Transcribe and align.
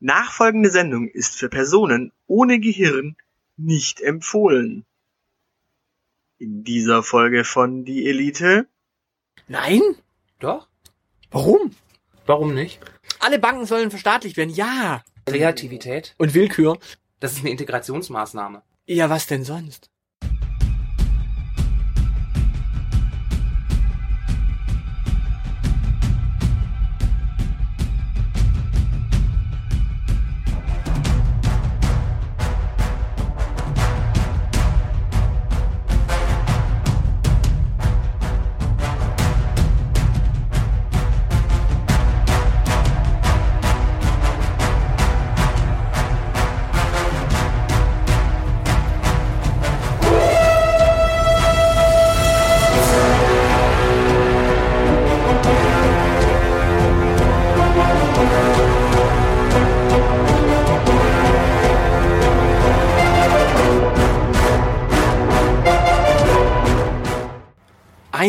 Nachfolgende 0.00 0.70
Sendung 0.70 1.08
ist 1.08 1.36
für 1.36 1.48
Personen 1.48 2.12
ohne 2.26 2.60
Gehirn 2.60 3.16
nicht 3.56 4.00
empfohlen. 4.00 4.84
In 6.38 6.62
dieser 6.62 7.02
Folge 7.02 7.44
von 7.44 7.84
Die 7.84 8.06
Elite. 8.08 8.68
Nein? 9.48 9.80
Doch? 10.38 10.68
Warum? 11.30 11.74
Warum 12.26 12.54
nicht? 12.54 12.78
Alle 13.18 13.38
Banken 13.40 13.66
sollen 13.66 13.90
verstaatlicht 13.90 14.36
werden, 14.36 14.54
ja. 14.54 15.02
Kreativität, 15.26 16.14
Und 16.18 16.34
Willkür. 16.34 16.78
das 17.20 17.32
ist 17.32 17.40
eine 17.40 17.50
Integrationsmaßnahme. 17.50 18.62
Ja, 18.86 19.10
was 19.10 19.26
denn 19.26 19.44
sonst? 19.44 19.90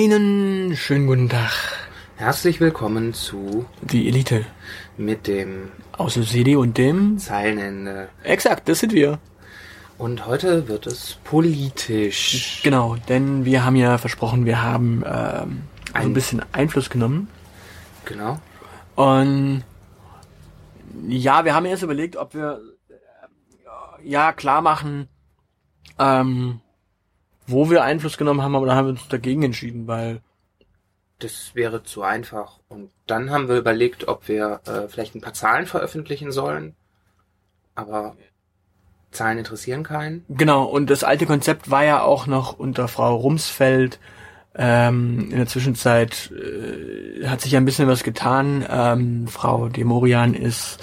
Einen 0.04 0.78
schönen 0.78 1.08
guten 1.08 1.28
Tag. 1.28 1.52
Herzlich 2.16 2.62
willkommen 2.62 3.14
zu 3.14 3.66
Die 3.82 4.08
Elite. 4.08 4.46
mit 4.96 5.28
dem 5.28 5.74
Aus 5.92 6.14
der 6.14 6.24
CD 6.24 6.56
und 6.56 6.78
dem... 6.78 7.18
Zeilenende. 7.18 8.08
Exakt, 8.24 8.70
das 8.70 8.80
sind 8.80 8.94
wir. 8.94 9.20
Und 9.98 10.26
heute 10.26 10.70
wird 10.70 10.88
es 10.88 11.18
politisch. 11.26 12.62
Genau, 12.64 12.96
denn 13.10 13.44
wir 13.44 13.66
haben 13.66 13.76
ja 13.76 13.98
versprochen, 13.98 14.46
wir 14.46 14.64
haben 14.64 15.04
ähm, 15.06 15.64
ein 15.92 16.02
Ein- 16.04 16.14
bisschen 16.14 16.44
Einfluss 16.54 16.90
genommen. 16.90 17.28
Genau. 18.06 18.40
Und 18.96 19.66
ja, 21.10 21.44
wir 21.44 21.54
haben 21.54 21.66
erst 21.66 21.84
überlegt, 21.84 22.16
ob 22.16 22.34
wir 22.34 22.62
äh, 22.90 24.08
ja 24.10 24.32
klar 24.32 24.62
machen, 24.62 25.10
ähm, 26.00 26.62
wo 27.50 27.70
wir 27.70 27.84
Einfluss 27.84 28.18
genommen 28.18 28.42
haben, 28.42 28.56
aber 28.56 28.66
dann 28.66 28.76
haben 28.76 28.86
wir 28.86 28.92
uns 28.92 29.08
dagegen 29.08 29.44
entschieden, 29.44 29.88
weil 29.88 30.22
Das 31.20 31.52
wäre 31.54 31.84
zu 31.84 32.02
einfach. 32.04 32.60
Und 32.70 32.90
dann 33.08 33.30
haben 33.32 33.50
wir 33.50 33.58
überlegt, 33.58 34.08
ob 34.08 34.28
wir 34.28 34.62
äh, 34.66 34.88
vielleicht 34.88 35.16
ein 35.16 35.22
paar 35.22 35.34
Zahlen 35.34 35.66
veröffentlichen 35.66 36.32
sollen. 36.32 36.76
Aber 37.76 38.16
Zahlen 39.12 39.40
interessieren 39.40 39.84
keinen. 39.84 40.24
genau 40.30 40.66
und 40.66 40.90
das 40.90 41.04
alte 41.04 41.26
Konzept 41.26 41.72
war 41.72 41.84
ja 41.84 42.04
auch 42.04 42.28
noch 42.28 42.60
unter 42.60 42.88
Frau 42.88 43.16
Rumsfeld. 43.16 44.00
Ähm, 44.56 45.30
in 45.32 45.38
der 45.38 45.48
Zwischenzeit 45.48 46.32
äh, 46.32 47.28
hat 47.28 47.42
sich 47.42 47.54
ja 47.54 47.60
ein 47.60 47.66
bisschen 47.66 47.88
was 47.88 48.04
getan. 48.04 48.66
Ähm, 48.70 49.28
Frau 49.28 49.70
Demorian 49.70 50.34
ist 50.34 50.80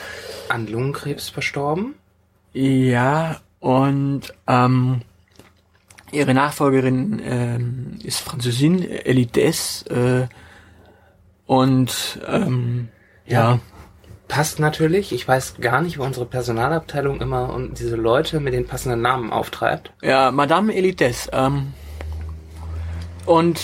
An 0.48 0.66
Lungenkrebs 0.66 1.28
verstorben. 1.28 1.94
Ja, 2.52 3.40
und 3.60 4.22
ähm, 4.46 5.02
ihre 6.16 6.34
Nachfolgerin 6.34 7.22
ähm, 7.24 7.98
ist 8.02 8.20
Französin, 8.20 8.82
Elides, 8.82 9.84
äh, 9.88 10.26
und 11.46 12.20
ähm, 12.26 12.88
ja, 13.26 13.60
Passt 14.28 14.58
natürlich. 14.58 15.12
Ich 15.12 15.26
weiß 15.28 15.60
gar 15.60 15.80
nicht, 15.80 15.98
wo 15.98 16.02
unsere 16.02 16.26
Personalabteilung 16.26 17.20
immer 17.20 17.52
und 17.52 17.78
diese 17.78 17.94
Leute 17.94 18.40
mit 18.40 18.54
den 18.54 18.66
passenden 18.66 19.00
Namen 19.00 19.32
auftreibt. 19.32 19.92
ja, 20.02 20.32
Madame 20.32 20.74
Elides. 20.74 21.28
Ähm, 21.32 21.72
und 23.24 23.60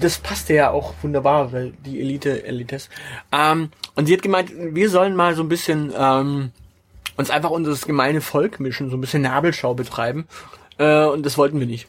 das 0.00 0.18
passte 0.18 0.54
ja 0.54 0.70
auch 0.70 0.94
wunderbar, 1.02 1.52
weil 1.52 1.72
die 1.84 2.00
Elite 2.00 2.44
Elites. 2.44 2.88
Ähm, 3.32 3.70
und 3.94 4.06
sie 4.06 4.14
hat 4.14 4.22
gemeint, 4.22 4.50
wir 4.56 4.88
sollen 4.88 5.14
mal 5.14 5.34
so 5.34 5.42
ein 5.42 5.48
bisschen 5.50 5.92
ähm, 5.96 6.52
uns 7.16 7.30
einfach 7.30 7.50
unter 7.50 7.70
das 7.70 7.84
gemeine 7.84 8.22
Volk 8.22 8.60
mischen, 8.60 8.88
so 8.88 8.96
ein 8.96 9.00
bisschen 9.00 9.22
Nabelschau 9.22 9.74
betreiben. 9.74 10.26
Äh, 10.78 11.06
und 11.06 11.24
das 11.24 11.38
wollten 11.38 11.60
wir 11.60 11.66
nicht. 11.66 11.88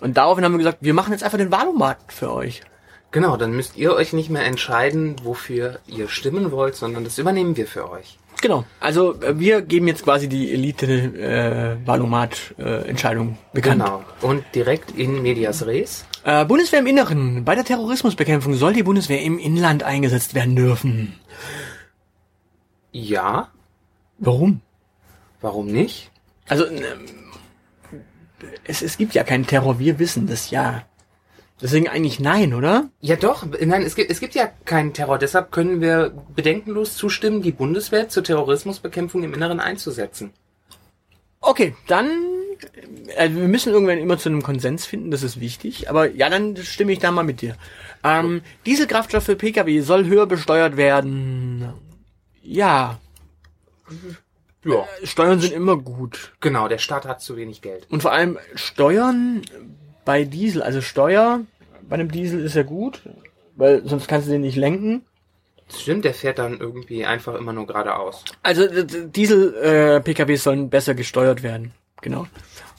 Und 0.00 0.16
daraufhin 0.16 0.44
haben 0.44 0.52
wir 0.52 0.58
gesagt, 0.58 0.78
wir 0.80 0.94
machen 0.94 1.12
jetzt 1.12 1.24
einfach 1.24 1.38
den 1.38 1.50
Wahlomat 1.50 1.98
für 2.08 2.32
euch. 2.32 2.62
Genau, 3.10 3.36
dann 3.36 3.52
müsst 3.52 3.76
ihr 3.76 3.94
euch 3.94 4.12
nicht 4.12 4.30
mehr 4.30 4.44
entscheiden, 4.44 5.16
wofür 5.24 5.80
ihr 5.86 6.08
stimmen 6.08 6.50
wollt, 6.52 6.76
sondern 6.76 7.04
das 7.04 7.18
übernehmen 7.18 7.56
wir 7.56 7.66
für 7.66 7.90
euch. 7.90 8.18
Genau. 8.40 8.64
Also 8.80 9.20
äh, 9.22 9.38
wir 9.38 9.62
geben 9.62 9.88
jetzt 9.88 10.04
quasi 10.04 10.28
die 10.28 10.52
Elite 10.52 10.86
äh, 10.86 11.86
Wahlomat 11.86 12.54
äh, 12.58 12.88
Entscheidung 12.88 13.38
bekannt. 13.52 13.82
Genau. 13.82 14.04
Und 14.20 14.44
direkt 14.54 14.92
in 14.92 15.22
Medias 15.22 15.66
Res. 15.66 16.04
Äh, 16.24 16.44
Bundeswehr 16.44 16.80
im 16.80 16.86
Inneren. 16.86 17.44
Bei 17.44 17.54
der 17.54 17.64
Terrorismusbekämpfung 17.64 18.54
soll 18.54 18.74
die 18.74 18.82
Bundeswehr 18.82 19.22
im 19.22 19.38
Inland 19.38 19.82
eingesetzt 19.82 20.34
werden 20.34 20.54
dürfen. 20.54 21.18
Ja, 22.92 23.48
Warum? 24.18 24.60
warum 25.40 25.66
nicht? 25.66 26.10
Also 26.48 26.66
ähm, 26.66 26.84
es, 28.64 28.82
es 28.82 28.98
gibt 28.98 29.14
ja 29.14 29.24
keinen 29.24 29.46
Terror, 29.46 29.78
wir 29.78 29.98
wissen 29.98 30.26
das 30.26 30.50
ja. 30.50 30.84
Deswegen 31.60 31.88
eigentlich 31.88 32.20
nein, 32.20 32.54
oder? 32.54 32.88
Ja 33.00 33.16
doch, 33.16 33.44
nein, 33.60 33.82
es 33.82 33.96
gibt, 33.96 34.10
es 34.10 34.20
gibt 34.20 34.34
ja 34.34 34.48
keinen 34.64 34.92
Terror. 34.92 35.18
Deshalb 35.18 35.50
können 35.50 35.80
wir 35.80 36.12
bedenkenlos 36.34 36.96
zustimmen, 36.96 37.42
die 37.42 37.50
Bundeswehr 37.50 38.08
zur 38.08 38.22
Terrorismusbekämpfung 38.22 39.24
im 39.24 39.34
Inneren 39.34 39.58
einzusetzen. 39.58 40.32
Okay, 41.40 41.74
dann 41.88 42.10
äh, 43.16 43.30
wir 43.30 43.48
müssen 43.48 43.72
irgendwann 43.72 43.98
immer 43.98 44.18
zu 44.18 44.28
einem 44.28 44.42
Konsens 44.42 44.86
finden, 44.86 45.10
das 45.10 45.22
ist 45.22 45.40
wichtig. 45.40 45.90
Aber 45.90 46.10
ja, 46.10 46.30
dann 46.30 46.56
stimme 46.56 46.92
ich 46.92 46.98
da 47.00 47.10
mal 47.10 47.24
mit 47.24 47.40
dir. 47.40 47.56
Ähm, 48.04 48.42
Dieselkraftstoff 48.66 49.24
für 49.24 49.36
Pkw 49.36 49.80
soll 49.80 50.06
höher 50.06 50.26
besteuert 50.26 50.76
werden. 50.76 51.72
Ja, 52.42 53.00
Ja. 54.64 54.86
Steuern 55.04 55.40
sind 55.40 55.52
immer 55.52 55.76
gut. 55.76 56.32
Genau, 56.40 56.68
der 56.68 56.78
Staat 56.78 57.06
hat 57.06 57.20
zu 57.22 57.36
wenig 57.36 57.62
Geld. 57.62 57.86
Und 57.90 58.02
vor 58.02 58.12
allem 58.12 58.38
Steuern 58.54 59.42
bei 60.04 60.24
Diesel, 60.24 60.62
also 60.62 60.80
Steuer 60.80 61.40
bei 61.88 61.94
einem 61.94 62.10
Diesel 62.10 62.40
ist 62.44 62.54
ja 62.54 62.62
gut, 62.64 63.02
weil 63.56 63.86
sonst 63.86 64.08
kannst 64.08 64.26
du 64.28 64.32
den 64.32 64.42
nicht 64.42 64.56
lenken. 64.56 65.04
Stimmt, 65.74 66.04
der 66.04 66.14
fährt 66.14 66.38
dann 66.38 66.58
irgendwie 66.60 67.04
einfach 67.04 67.34
immer 67.34 67.52
nur 67.52 67.66
geradeaus. 67.66 68.24
Also 68.42 68.66
Diesel-PKWs 68.66 70.42
sollen 70.42 70.70
besser 70.70 70.94
gesteuert 70.94 71.42
werden. 71.42 71.72
Genau. 72.00 72.26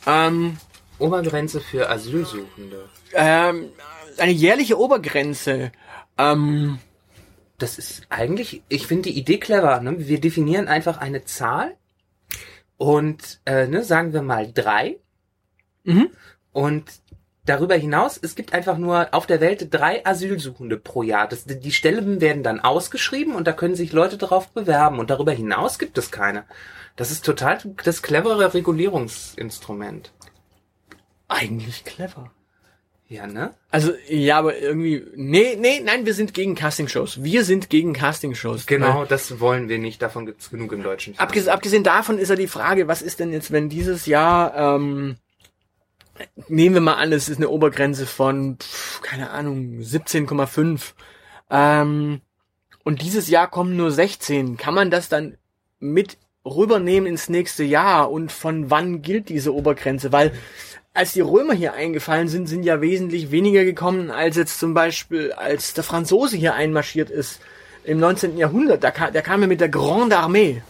Ähm, 0.07 0.57
Obergrenze 0.97 1.61
für 1.61 1.89
Asylsuchende. 1.89 2.89
ähm, 3.13 3.69
eine 4.17 4.31
jährliche 4.31 4.79
Obergrenze. 4.79 5.71
Ähm, 6.17 6.79
Das 7.59 7.77
ist 7.77 8.03
eigentlich, 8.09 8.63
ich 8.69 8.87
finde 8.87 9.09
die 9.09 9.17
Idee 9.17 9.37
clever. 9.37 9.79
Ne? 9.81 10.07
Wir 10.07 10.19
definieren 10.19 10.67
einfach 10.67 10.97
eine 10.97 11.25
Zahl 11.25 11.75
und 12.77 13.41
äh, 13.45 13.67
ne, 13.67 13.83
sagen 13.83 14.13
wir 14.13 14.21
mal 14.21 14.51
drei. 14.51 14.97
Mhm. 15.83 16.09
Und 16.51 16.85
darüber 17.45 17.75
hinaus, 17.75 18.17
es 18.21 18.35
gibt 18.35 18.53
einfach 18.53 18.77
nur 18.77 19.13
auf 19.13 19.27
der 19.27 19.41
Welt 19.41 19.67
drei 19.71 20.05
Asylsuchende 20.05 20.77
pro 20.77 21.03
Jahr. 21.03 21.27
Das, 21.27 21.45
die 21.45 21.71
Stellen 21.71 22.21
werden 22.21 22.43
dann 22.43 22.59
ausgeschrieben 22.59 23.35
und 23.35 23.45
da 23.45 23.53
können 23.53 23.75
sich 23.75 23.91
Leute 23.91 24.17
darauf 24.17 24.49
bewerben. 24.49 24.99
Und 24.99 25.09
darüber 25.09 25.31
hinaus 25.31 25.77
gibt 25.79 25.97
es 25.97 26.11
keine. 26.11 26.45
Das 26.95 27.11
ist 27.11 27.25
total 27.25 27.59
das 27.83 28.01
clevere 28.01 28.53
Regulierungsinstrument. 28.53 30.11
eigentlich 31.27 31.85
clever. 31.85 32.31
Ja, 33.09 33.25
ne? 33.25 33.55
Also, 33.71 33.93
ja, 34.07 34.37
aber 34.37 34.55
irgendwie, 34.59 35.03
nee, 35.15 35.57
nee, 35.59 35.81
nein, 35.83 36.05
wir 36.05 36.13
sind 36.13 36.35
gegen 36.35 36.53
Castingshows. 36.53 37.23
Wir 37.23 37.43
sind 37.43 37.71
gegen 37.71 37.93
Castingshows. 37.93 38.67
Genau, 38.67 39.03
das 39.03 39.39
wollen 39.39 39.67
wir 39.67 39.79
nicht. 39.79 39.99
Davon 39.99 40.27
gibt's 40.27 40.51
genug 40.51 40.71
im 40.73 40.83
deutschen 40.83 41.15
Fernsehen. 41.15 41.27
abgesehen, 41.27 41.53
abgesehen 41.53 41.83
davon 41.83 42.19
ist 42.19 42.29
ja 42.29 42.35
die 42.35 42.47
Frage, 42.47 42.87
was 42.87 43.01
ist 43.01 43.19
denn 43.19 43.33
jetzt, 43.33 43.51
wenn 43.51 43.67
dieses 43.67 44.05
Jahr, 44.05 44.55
ähm, 44.55 45.15
nehmen 46.47 46.75
wir 46.75 46.81
mal 46.81 46.97
an, 46.97 47.11
es 47.11 47.29
ist 47.29 47.37
eine 47.37 47.49
Obergrenze 47.49 48.05
von, 48.05 48.57
pf, 48.59 49.01
keine 49.01 49.31
Ahnung, 49.31 49.79
17,5. 49.79 50.93
Ähm, 51.49 52.21
und 52.83 53.01
dieses 53.01 53.27
Jahr 53.27 53.49
kommen 53.49 53.75
nur 53.75 53.89
16. 53.89 54.57
Kann 54.57 54.75
man 54.75 54.91
das 54.91 55.09
dann 55.09 55.35
mit 55.79 56.19
rübernehmen 56.45 57.07
ins 57.07 57.27
nächste 57.27 57.63
Jahr? 57.63 58.11
Und 58.11 58.31
von 58.31 58.69
wann 58.69 59.01
gilt 59.01 59.29
diese 59.29 59.51
Obergrenze? 59.51 60.11
Weil 60.11 60.31
als 60.93 61.13
die 61.13 61.21
Römer 61.21 61.53
hier 61.53 61.73
eingefallen 61.73 62.27
sind, 62.27 62.47
sind 62.47 62.63
ja 62.63 62.81
wesentlich 62.81 63.31
weniger 63.31 63.63
gekommen, 63.63 64.11
als 64.11 64.35
jetzt 64.35 64.59
zum 64.59 64.73
Beispiel, 64.73 65.31
als 65.33 65.73
der 65.73 65.83
Franzose 65.83 66.35
hier 66.37 66.55
einmarschiert 66.55 67.09
ist 67.09 67.39
im 67.83 67.99
19. 67.99 68.37
Jahrhundert, 68.37 68.83
da 68.83 68.91
kam, 68.91 69.13
der 69.13 69.21
kam 69.21 69.41
ja 69.41 69.47
mit 69.47 69.61
der 69.61 69.69
Grande 69.69 70.17
Armee. 70.17 70.61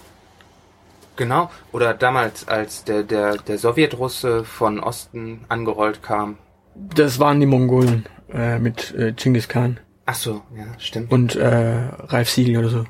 Genau. 1.16 1.50
Oder 1.72 1.94
damals, 1.94 2.48
als 2.48 2.86
der, 2.86 3.04
der, 3.04 3.38
der 3.38 3.58
Sowjetrusse 3.58 4.46
von 4.46 4.80
Osten 4.80 5.44
angerollt 5.50 6.02
kam. 6.02 6.38
Das 6.76 7.20
waren 7.20 7.40
die 7.42 7.46
Mongolen 7.46 8.06
äh, 8.32 8.58
mit 8.60 8.94
äh, 8.96 9.12
Genghis 9.12 9.50
Khan 9.50 9.80
Ach 10.06 10.16
so, 10.16 10.42
ja, 10.58 10.66
stimmt. 10.80 11.12
und 11.12 11.36
äh, 11.36 11.90
Ralf 12.08 12.30
Siegel 12.30 12.58
oder 12.58 12.70
so. 12.70 12.86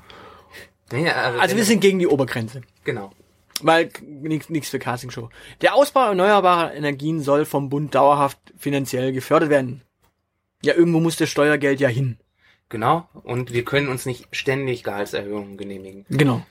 Nee, 0.92 1.10
Also 1.10 1.56
wir 1.56 1.66
sind 1.66 1.82
gegen 1.82 2.00
die 2.00 2.08
Obergrenze. 2.08 2.62
Genau. 2.84 3.12
Weil 3.62 3.90
nichts 4.10 4.70
für 4.70 4.80
Castingshow. 4.80 5.30
Der 5.62 5.76
Ausbau 5.76 6.08
erneuerbarer 6.08 6.74
Energien 6.74 7.22
soll 7.22 7.46
vom 7.46 7.70
Bund 7.70 7.94
dauerhaft 7.96 8.38
finanziell 8.58 9.12
gefördert 9.12 9.50
werden. 9.50 9.82
Ja, 10.62 10.74
irgendwo 10.76 11.00
muss 11.00 11.18
das 11.18 11.30
Steuergeld 11.30 11.80
ja 11.80 11.88
hin. 11.88 12.18
Genau. 12.70 13.08
Und 13.24 13.54
wir 13.54 13.66
können 13.66 13.88
uns 13.88 14.06
nicht 14.06 14.28
ständig 14.32 14.84
Gehaltserhöhungen 14.84 15.58
genehmigen. 15.58 16.06
Genau. 16.10 16.46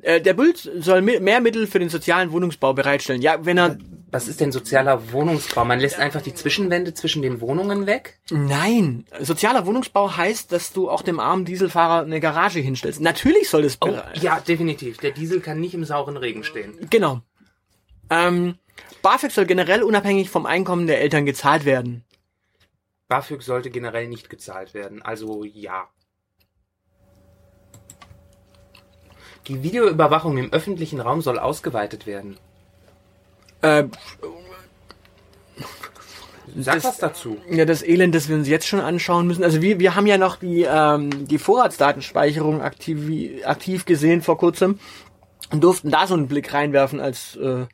Äh, 0.00 0.20
der 0.20 0.34
Bund 0.34 0.70
soll 0.78 1.02
mi- 1.02 1.20
mehr 1.20 1.40
Mittel 1.40 1.66
für 1.66 1.78
den 1.78 1.88
sozialen 1.88 2.32
Wohnungsbau 2.32 2.72
bereitstellen. 2.72 3.22
Ja, 3.22 3.44
wenn 3.44 3.58
er... 3.58 3.78
Was 4.10 4.26
ist 4.26 4.40
denn 4.40 4.52
sozialer 4.52 5.12
Wohnungsbau? 5.12 5.66
Man 5.66 5.80
lässt 5.80 5.98
einfach 5.98 6.22
die 6.22 6.32
Zwischenwände 6.32 6.94
zwischen 6.94 7.20
den 7.20 7.42
Wohnungen 7.42 7.86
weg? 7.86 8.18
Nein, 8.30 9.04
sozialer 9.20 9.66
Wohnungsbau 9.66 10.16
heißt, 10.16 10.50
dass 10.50 10.72
du 10.72 10.88
auch 10.88 11.02
dem 11.02 11.20
armen 11.20 11.44
Dieselfahrer 11.44 12.04
eine 12.06 12.18
Garage 12.18 12.60
hinstellst. 12.60 13.02
Natürlich 13.02 13.50
soll 13.50 13.62
das... 13.62 13.76
Oh, 13.82 13.94
ja, 14.14 14.40
definitiv. 14.40 14.96
Der 14.96 15.10
Diesel 15.10 15.40
kann 15.40 15.60
nicht 15.60 15.74
im 15.74 15.84
sauren 15.84 16.16
Regen 16.16 16.42
stehen. 16.42 16.78
Genau. 16.88 17.20
Ähm, 18.08 18.54
BAföG 19.02 19.30
soll 19.30 19.44
generell 19.44 19.82
unabhängig 19.82 20.30
vom 20.30 20.46
Einkommen 20.46 20.86
der 20.86 21.02
Eltern 21.02 21.26
gezahlt 21.26 21.66
werden. 21.66 22.02
BAföG 23.08 23.42
sollte 23.42 23.68
generell 23.68 24.08
nicht 24.08 24.30
gezahlt 24.30 24.72
werden. 24.72 25.02
Also 25.02 25.44
ja. 25.44 25.88
Die 29.48 29.62
Videoüberwachung 29.62 30.38
im 30.38 30.52
öffentlichen 30.52 31.00
Raum 31.00 31.20
soll 31.20 31.38
ausgeweitet 31.38 32.06
werden. 32.06 32.38
Äh, 33.62 33.84
Sag 36.60 36.76
Das- 36.76 36.84
was 36.84 36.98
dazu. 36.98 37.36
ja, 37.50 37.64
das 37.66 37.82
Elend, 37.82 38.14
das 38.14 38.28
wir 38.28 38.34
uns 38.36 38.48
jetzt 38.48 38.66
schon 38.66 38.80
anschauen 38.80 39.26
müssen. 39.26 39.44
Also 39.44 39.60
wir, 39.62 39.78
wir 39.78 39.94
haben 39.94 40.06
ja 40.06 40.16
noch 40.18 40.36
die, 40.36 40.62
ähm, 40.68 41.26
die 41.28 41.38
Vorratsdatenspeicherung 41.38 42.62
aktiv, 42.62 43.44
aktiv 43.44 43.84
gesehen 43.84 44.22
vor 44.22 44.38
kurzem 44.38 44.78
und 45.52 45.62
durften 45.62 45.90
da 45.90 46.06
so 46.06 46.14
einen 46.14 46.26
Blick 46.26 46.52
reinwerfen 46.54 47.00
als 47.00 47.36
äh, 47.36 47.66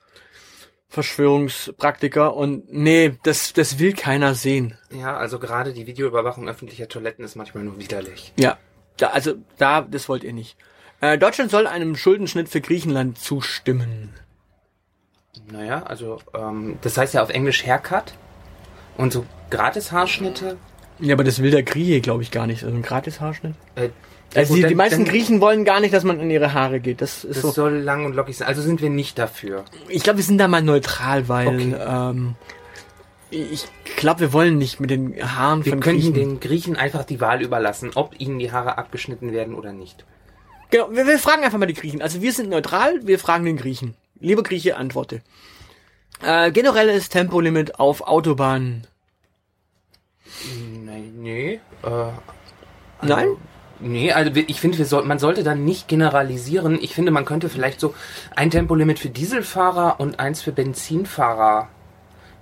Verschwörungspraktiker. 0.88 2.34
Und 2.34 2.70
nee, 2.72 3.16
das, 3.22 3.52
das 3.52 3.78
will 3.78 3.92
keiner 3.94 4.34
sehen. 4.34 4.76
Ja, 4.90 5.16
also 5.16 5.38
gerade 5.38 5.72
die 5.72 5.86
Videoüberwachung 5.86 6.48
öffentlicher 6.48 6.88
Toiletten 6.88 7.24
ist 7.24 7.36
manchmal 7.36 7.64
nur 7.64 7.78
widerlich. 7.78 8.32
Ja, 8.38 8.58
da, 8.96 9.08
also 9.08 9.34
da, 9.56 9.82
das 9.82 10.08
wollt 10.08 10.24
ihr 10.24 10.32
nicht. 10.32 10.56
Äh, 11.00 11.16
Deutschland 11.16 11.50
soll 11.50 11.66
einem 11.66 11.96
Schuldenschnitt 11.96 12.48
für 12.48 12.60
Griechenland 12.60 13.18
zustimmen. 13.18 14.12
Naja, 15.50 15.82
also 15.84 16.18
ähm, 16.34 16.78
das 16.80 16.96
heißt 16.96 17.14
ja 17.14 17.22
auf 17.22 17.30
Englisch 17.30 17.64
Haircut. 17.66 18.14
Und 18.96 19.12
so 19.12 19.26
Gratis-Haarschnitte. 19.50 20.56
Ja, 21.00 21.14
aber 21.14 21.24
das 21.24 21.42
will 21.42 21.50
der 21.50 21.62
Grieche, 21.64 22.00
glaube 22.00 22.22
ich, 22.22 22.30
gar 22.30 22.46
nicht. 22.46 22.62
Also 22.64 22.74
ein 22.74 22.82
Gratis-Haarschnitt. 22.82 23.54
Äh, 23.74 23.88
Also 24.36 24.50
gut, 24.50 24.58
die, 24.58 24.62
dann- 24.62 24.68
die 24.70 24.74
meisten 24.76 25.04
dann- 25.04 25.12
Griechen 25.12 25.40
wollen 25.40 25.64
gar 25.64 25.80
nicht, 25.80 25.92
dass 25.92 26.04
man 26.04 26.20
an 26.20 26.30
ihre 26.30 26.54
Haare 26.54 26.80
geht. 26.80 27.00
Das 27.00 27.24
ist 27.24 27.36
Das 27.36 27.42
so. 27.42 27.50
soll 27.50 27.78
lang 27.78 28.04
und 28.04 28.14
lockig 28.14 28.36
sein. 28.36 28.48
Also 28.48 28.62
sind 28.62 28.80
wir 28.80 28.90
nicht 28.90 29.18
dafür. 29.18 29.64
Ich 29.88 30.02
glaube, 30.04 30.18
wir 30.18 30.24
sind 30.24 30.38
da 30.38 30.46
mal 30.48 30.62
neutral, 30.62 31.28
weil 31.28 31.48
Okay. 31.48 31.74
ähm, 31.86 32.34
ich 33.30 33.66
glaube, 33.96 34.20
wir 34.20 34.32
wollen 34.32 34.58
nicht 34.58 34.78
mit 34.80 34.90
den 34.90 35.14
Haaren 35.36 35.64
Wir 35.64 35.72
von 35.72 35.80
Griechen. 35.80 36.14
den 36.14 36.38
Griechen 36.40 36.76
einfach 36.76 37.04
die 37.04 37.20
Wahl 37.20 37.42
überlassen, 37.42 37.90
ob 37.96 38.18
ihnen 38.20 38.38
die 38.38 38.52
Haare 38.52 38.78
abgeschnitten 38.78 39.32
werden 39.32 39.54
oder 39.56 39.72
nicht. 39.72 40.04
Genau, 40.70 40.88
wir, 40.92 41.06
wir 41.06 41.18
fragen 41.18 41.42
einfach 41.42 41.58
mal 41.58 41.66
die 41.66 41.74
Griechen. 41.74 42.00
Also 42.02 42.22
wir 42.22 42.32
sind 42.32 42.48
neutral, 42.48 43.00
wir 43.06 43.18
fragen 43.18 43.44
den 43.44 43.56
Griechen. 43.56 43.94
Lieber 44.24 44.42
Grieche, 44.42 44.76
antworte. 44.78 45.20
Äh, 46.22 46.50
generelles 46.50 47.10
Tempolimit 47.10 47.78
auf 47.78 48.00
Autobahnen. 48.06 48.86
Nein, 50.82 51.12
nee. 51.18 51.60
Äh, 51.82 51.86
also, 51.86 52.14
Nein? 53.02 53.28
Nee, 53.80 54.12
also 54.12 54.30
ich 54.34 54.60
finde, 54.60 54.82
soll, 54.86 55.04
man 55.04 55.18
sollte 55.18 55.42
dann 55.42 55.66
nicht 55.66 55.88
generalisieren. 55.88 56.78
Ich 56.80 56.94
finde, 56.94 57.10
man 57.10 57.26
könnte 57.26 57.50
vielleicht 57.50 57.80
so 57.80 57.94
ein 58.34 58.50
Tempolimit 58.50 58.98
für 58.98 59.10
Dieselfahrer 59.10 60.00
und 60.00 60.20
eins 60.20 60.40
für 60.40 60.52
Benzinfahrer 60.52 61.68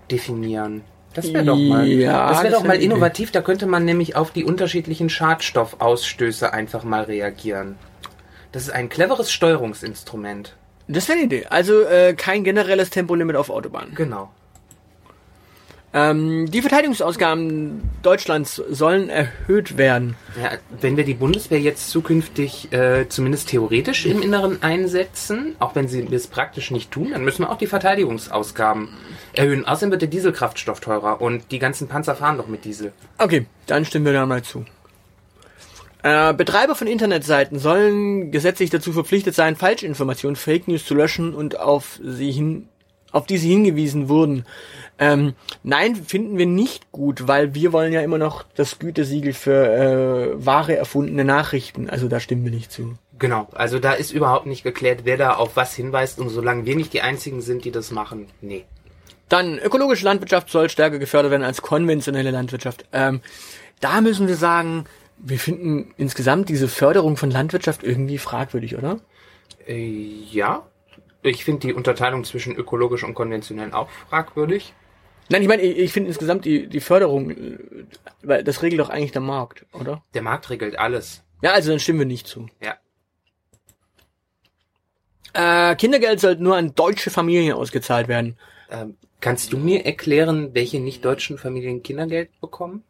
definieren. 0.09 0.83
Das 1.15 1.33
wäre 1.33 1.45
doch 1.45 1.57
mal, 1.57 1.87
Ja, 1.89 2.29
das 2.29 2.45
wäre 2.45 2.53
doch 2.53 2.65
mal 2.65 2.77
Idee. 2.77 2.85
innovativ. 2.85 3.33
Da 3.33 3.43
könnte 3.43 3.67
man 3.67 3.85
nämlich 3.85 4.15
auf 4.15 4.31
die 4.31 4.45
unterschiedlichen 4.45 5.09
Schadstoffausstöße 5.09 6.53
einfach 6.53 6.85
mal 6.85 7.03
reagieren. 7.03 7.77
Das 8.53 8.63
ist 8.65 8.71
ein 8.71 8.89
cleveres 8.89 9.33
Steuerungsinstrument. 9.33 10.55
Das 10.89 11.09
wäre 11.09 11.19
eine 11.19 11.27
Idee. 11.27 11.47
Also 11.47 11.83
äh, 11.83 12.15
kein 12.15 12.45
generelles 12.45 12.91
Tempolimit 12.91 13.37
auf 13.37 13.51
Autobahnen. 13.51 13.95
Genau. 13.95 14.31
Ähm, 15.95 16.51
die 16.51 16.63
Verteidigungsausgaben 16.63 17.83
Deutschlands 18.03 18.57
sollen 18.71 19.11
erhöht 19.11 19.77
werden. 19.77 20.17
Ja, 20.43 20.53
wenn 20.81 20.97
wir 20.97 21.05
die 21.05 21.13
Bundeswehr 21.15 21.61
jetzt 21.61 21.91
zukünftig 21.91 22.73
äh, 22.73 23.09
zumindest 23.11 23.51
theoretisch 23.51 24.07
im 24.07 24.23
Inneren 24.23 24.63
einsetzen, 24.63 25.55
auch 25.59 25.75
wenn 25.75 25.89
sie 25.89 26.07
das 26.07 26.29
praktisch 26.29 26.71
nicht 26.71 26.91
tun, 26.91 27.11
dann 27.13 27.25
müssen 27.25 27.43
wir 27.43 27.51
auch 27.51 27.59
die 27.59 27.67
Verteidigungsausgaben 27.67 28.89
erhöhen. 29.35 29.67
Außerdem 29.67 29.91
wird 29.91 30.03
der 30.03 30.09
Dieselkraftstoff 30.09 30.81
teurer 30.81 31.21
und 31.21 31.53
die 31.53 31.59
ganzen 31.59 31.89
Panzer 31.89 32.15
fahren 32.15 32.39
doch 32.39 32.49
mit 32.49 32.65
Diesel. 32.65 32.93
Okay, 33.19 33.45
dann 33.67 33.85
stimmen 33.85 34.07
wir 34.07 34.15
da 34.15 34.25
mal 34.25 34.43
zu. 34.43 34.65
Äh, 36.03 36.35
Betreiber 36.35 36.75
von 36.75 36.89
Internetseiten 36.89 37.59
sollen 37.59 38.33
gesetzlich 38.33 38.71
dazu 38.71 38.93
verpflichtet 38.93 39.35
sein, 39.35 39.57
Falschinformationen, 39.57 40.37
Fake 40.37 40.67
News 40.67 40.85
zu 40.85 40.95
löschen 40.95 41.35
und 41.35 41.61
auf 41.61 42.01
sie 42.03 42.33
hin, 42.33 42.69
auf 43.13 43.27
die 43.27 43.39
sie 43.39 43.51
hingewiesen 43.51 44.09
wurden. 44.09 44.45
Ähm, 44.99 45.35
nein, 45.63 45.95
finden 45.95 46.39
wir 46.39 46.47
nicht 46.47 46.91
gut, 46.91 47.29
weil 47.29 47.55
wir 47.55 47.73
wollen 47.73 47.93
ja 47.93 48.01
immer 48.01 48.19
noch 48.19 48.45
das 48.57 48.79
Gütesiegel 48.81 49.33
für 49.33 50.35
äh, 50.35 50.45
wahre 50.45 50.77
erfundene 50.77 51.25
Nachrichten. 51.25 51.89
Also 51.89 52.09
da 52.09 52.19
stimmen 52.19 52.45
wir 52.45 52.53
nicht 52.53 52.73
zu. 52.73 52.95
Genau, 53.19 53.47
also 53.53 53.79
da 53.79 53.93
ist 53.93 54.11
überhaupt 54.11 54.47
nicht 54.47 54.65
geklärt, 54.65 55.03
wer 55.05 55.17
da 55.17 55.35
auf 55.35 55.55
was 55.55 55.75
hinweist 55.75 56.19
und 56.19 56.31
solange 56.31 56.67
wir 56.67 56.75
nicht 56.75 56.93
die 56.93 57.03
einzigen 57.03 57.41
sind, 57.41 57.65
die 57.65 57.71
das 57.71 57.93
machen, 57.93 58.27
nee. 58.41 58.65
Dann 59.29 59.59
ökologische 59.59 60.05
Landwirtschaft 60.05 60.51
soll 60.51 60.69
stärker 60.69 60.99
gefördert 60.99 61.31
werden 61.31 61.45
als 61.45 61.63
konventionelle 61.63 62.33
Landwirtschaft. 62.33 62.85
Ähm, 62.93 63.21
da 63.81 64.01
müssen 64.01 64.29
wir 64.29 64.37
sagen, 64.37 64.85
wir 65.19 65.39
finden 65.39 65.95
insgesamt 65.97 66.49
diese 66.49 66.69
Förderung 66.69 67.17
von 67.17 67.31
Landwirtschaft 67.31 67.83
irgendwie 67.83 68.19
fragwürdig, 68.19 68.77
oder? 68.77 69.01
Äh, 69.67 70.25
ja, 70.31 70.67
ich 71.23 71.45
finde 71.45 71.69
die 71.69 71.75
Unterteilung 71.75 72.25
zwischen 72.25 72.57
ökologisch 72.57 73.05
und 73.05 73.15
konventionell 73.15 73.73
auch 73.73 73.89
fragwürdig. 74.09 74.75
Nein, 75.29 75.43
ich 75.43 75.49
meine, 75.49 75.63
ich, 75.63 75.93
finde 75.93 76.09
insgesamt 76.09 76.45
die, 76.45 76.67
die 76.67 76.81
Förderung, 76.81 77.31
äh, 77.31 77.59
weil 78.23 78.45
das 78.45 78.63
regelt 78.63 78.81
doch 78.81 78.91
eigentlich 78.91 79.13
der 79.13 79.23
Markt, 79.23 79.65
oder? 79.73 80.03
Der 80.15 80.23
Markt 80.23 80.51
regelt 80.51 80.79
alles. 80.79 81.23
Ja, 81.43 81.53
also 81.53 81.71
dann 81.71 81.81
stimmen 81.81 82.01
wir 82.01 82.07
nicht 82.07 82.27
zu. 82.27 82.49
Ja. 82.63 82.77
Äh, 85.35 85.77
Kindergeld 85.77 86.21
sollte 86.21 86.43
nur 86.43 86.57
an 86.57 86.75
deutsche 86.75 87.11
Familien 87.11 87.55
ausgezahlt 87.55 88.09
werden. 88.09 88.37
Ähm, 88.71 88.97
kannst 89.21 89.53
du 89.53 89.57
mir 89.57 89.87
erklären, 89.87 90.55
welche 90.55 90.81
nicht-deutschen 90.81 91.39
Familien 91.39 91.83
Kindergeld 91.83 92.29
bekommen? 92.41 92.85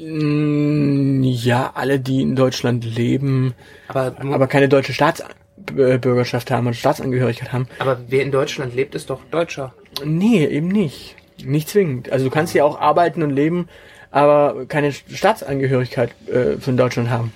Mm, 0.00 1.22
ja, 1.22 1.72
alle, 1.74 2.00
die 2.00 2.22
in 2.22 2.34
Deutschland 2.34 2.84
leben, 2.84 3.54
Aber, 3.88 4.14
aber 4.18 4.46
keine 4.46 4.68
deutsche 4.68 4.94
Staatsbürgerschaft 4.94 6.50
haben 6.50 6.66
und 6.66 6.74
Staatsangehörigkeit 6.74 7.52
haben. 7.52 7.68
aber 7.78 8.00
wer 8.08 8.22
in 8.22 8.32
Deutschland 8.32 8.74
lebt, 8.74 8.94
ist 8.94 9.10
doch 9.10 9.20
Deutscher. 9.30 9.74
Nee, 10.04 10.46
eben 10.46 10.68
nicht. 10.68 11.16
Nicht 11.44 11.68
zwingend. 11.68 12.10
Also 12.10 12.24
du 12.24 12.30
kannst 12.30 12.54
ja 12.54 12.64
auch 12.64 12.80
arbeiten 12.80 13.22
und 13.22 13.30
leben, 13.30 13.68
aber 14.10 14.64
keine 14.66 14.92
Staatsangehörigkeit 14.92 16.10
äh, 16.28 16.58
von 16.58 16.76
Deutschland 16.78 17.10
haben. 17.10 17.32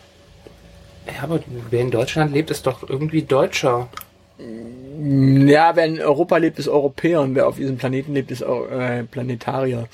Ja, 1.06 1.24
aber 1.24 1.40
wer 1.70 1.80
in 1.82 1.90
Deutschland 1.90 2.32
lebt, 2.32 2.50
ist 2.50 2.66
doch 2.66 2.88
irgendwie 2.88 3.22
Deutscher. 3.22 3.88
Ja, 4.38 5.76
wer 5.76 5.84
in 5.84 6.00
Europa 6.00 6.38
lebt, 6.38 6.58
ist 6.58 6.68
Europäer 6.68 7.20
und 7.20 7.34
wer 7.34 7.46
auf 7.46 7.56
diesem 7.56 7.76
Planeten 7.76 8.14
lebt, 8.14 8.30
ist 8.30 8.40
äh, 8.40 9.04
Planetarier. 9.04 9.86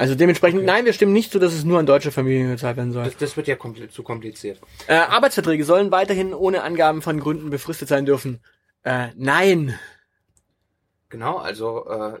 Also 0.00 0.14
dementsprechend, 0.14 0.64
nein, 0.64 0.86
wir 0.86 0.94
stimmen 0.94 1.12
nicht 1.12 1.30
zu, 1.30 1.38
dass 1.38 1.52
es 1.52 1.62
nur 1.64 1.78
an 1.78 1.84
deutsche 1.84 2.10
Familien 2.10 2.48
gezahlt 2.50 2.78
werden 2.78 2.90
soll. 2.90 3.04
Das, 3.04 3.18
das 3.18 3.36
wird 3.36 3.48
ja 3.48 3.54
kompl 3.56 3.86
zu 3.90 4.02
kompliziert. 4.02 4.58
Äh, 4.86 4.94
Arbeitsverträge 4.94 5.62
sollen 5.62 5.90
weiterhin 5.90 6.32
ohne 6.32 6.62
Angaben 6.62 7.02
von 7.02 7.20
Gründen 7.20 7.50
befristet 7.50 7.88
sein 7.88 8.06
dürfen. 8.06 8.40
Äh, 8.82 9.08
nein. 9.16 9.78
Genau, 11.10 11.36
also 11.36 11.86
äh, 11.86 12.18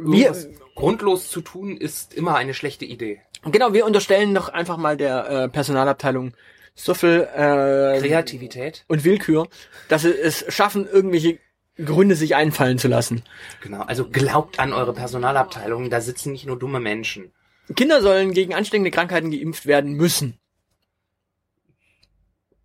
Wir- 0.00 0.34
grundlos 0.74 1.30
zu 1.30 1.40
tun, 1.40 1.78
ist 1.78 2.12
immer 2.12 2.36
eine 2.36 2.52
schlechte 2.52 2.84
Idee. 2.84 3.22
Genau, 3.42 3.72
wir 3.72 3.86
unterstellen 3.86 4.34
doch 4.34 4.50
einfach 4.50 4.76
mal 4.76 4.98
der 4.98 5.30
äh, 5.30 5.48
Personalabteilung 5.48 6.34
so 6.74 6.92
viel 6.92 7.26
äh, 7.34 8.00
Kreativität. 8.00 8.84
und 8.86 9.04
Willkür, 9.04 9.48
dass 9.88 10.02
sie 10.02 10.10
es 10.12 10.44
schaffen, 10.54 10.86
irgendwelche 10.86 11.38
Gründe 11.84 12.16
sich 12.16 12.34
einfallen 12.34 12.78
zu 12.78 12.88
lassen. 12.88 13.22
Genau, 13.60 13.82
also 13.82 14.08
glaubt 14.08 14.58
an 14.58 14.72
eure 14.72 14.92
Personalabteilung, 14.92 15.90
da 15.90 16.00
sitzen 16.00 16.32
nicht 16.32 16.46
nur 16.46 16.58
dumme 16.58 16.80
Menschen. 16.80 17.32
Kinder 17.76 18.02
sollen 18.02 18.32
gegen 18.32 18.54
ansteckende 18.54 18.90
Krankheiten 18.90 19.30
geimpft 19.30 19.66
werden 19.66 19.92
müssen. 19.92 20.38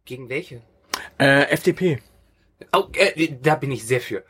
Gegen 0.05 0.29
welche? 0.29 0.62
Äh, 1.20 1.43
FDP. 1.51 2.01
Oh, 2.72 2.86
äh, 2.93 3.36
da 3.41 3.55
bin 3.55 3.72
ich 3.72 3.86
sehr 3.86 4.01
für. 4.01 4.24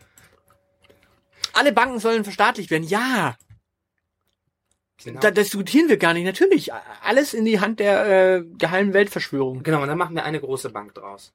Alle 1.54 1.72
Banken 1.72 2.00
sollen 2.00 2.24
verstaatlicht 2.24 2.72
werden. 2.72 2.88
Ja, 2.88 3.36
Genau. 5.04 5.20
da 5.20 5.32
diskutieren 5.32 5.90
wir 5.90 5.98
gar 5.98 6.13
nicht. 6.13 6.24
Natürlich, 6.24 6.72
alles 7.04 7.34
in 7.34 7.44
die 7.46 7.60
Hand 7.60 7.80
der 7.80 8.06
äh, 8.38 8.44
geheimen 8.58 8.94
Weltverschwörung. 8.94 9.62
genau, 9.63 9.82
und 9.82 9.88
dann 9.90 9.98
machen 9.98 10.16
wir 10.16 10.24
eine 10.24 10.40
große 10.40 10.70
Bank 10.70 10.94
draus. 10.94 11.34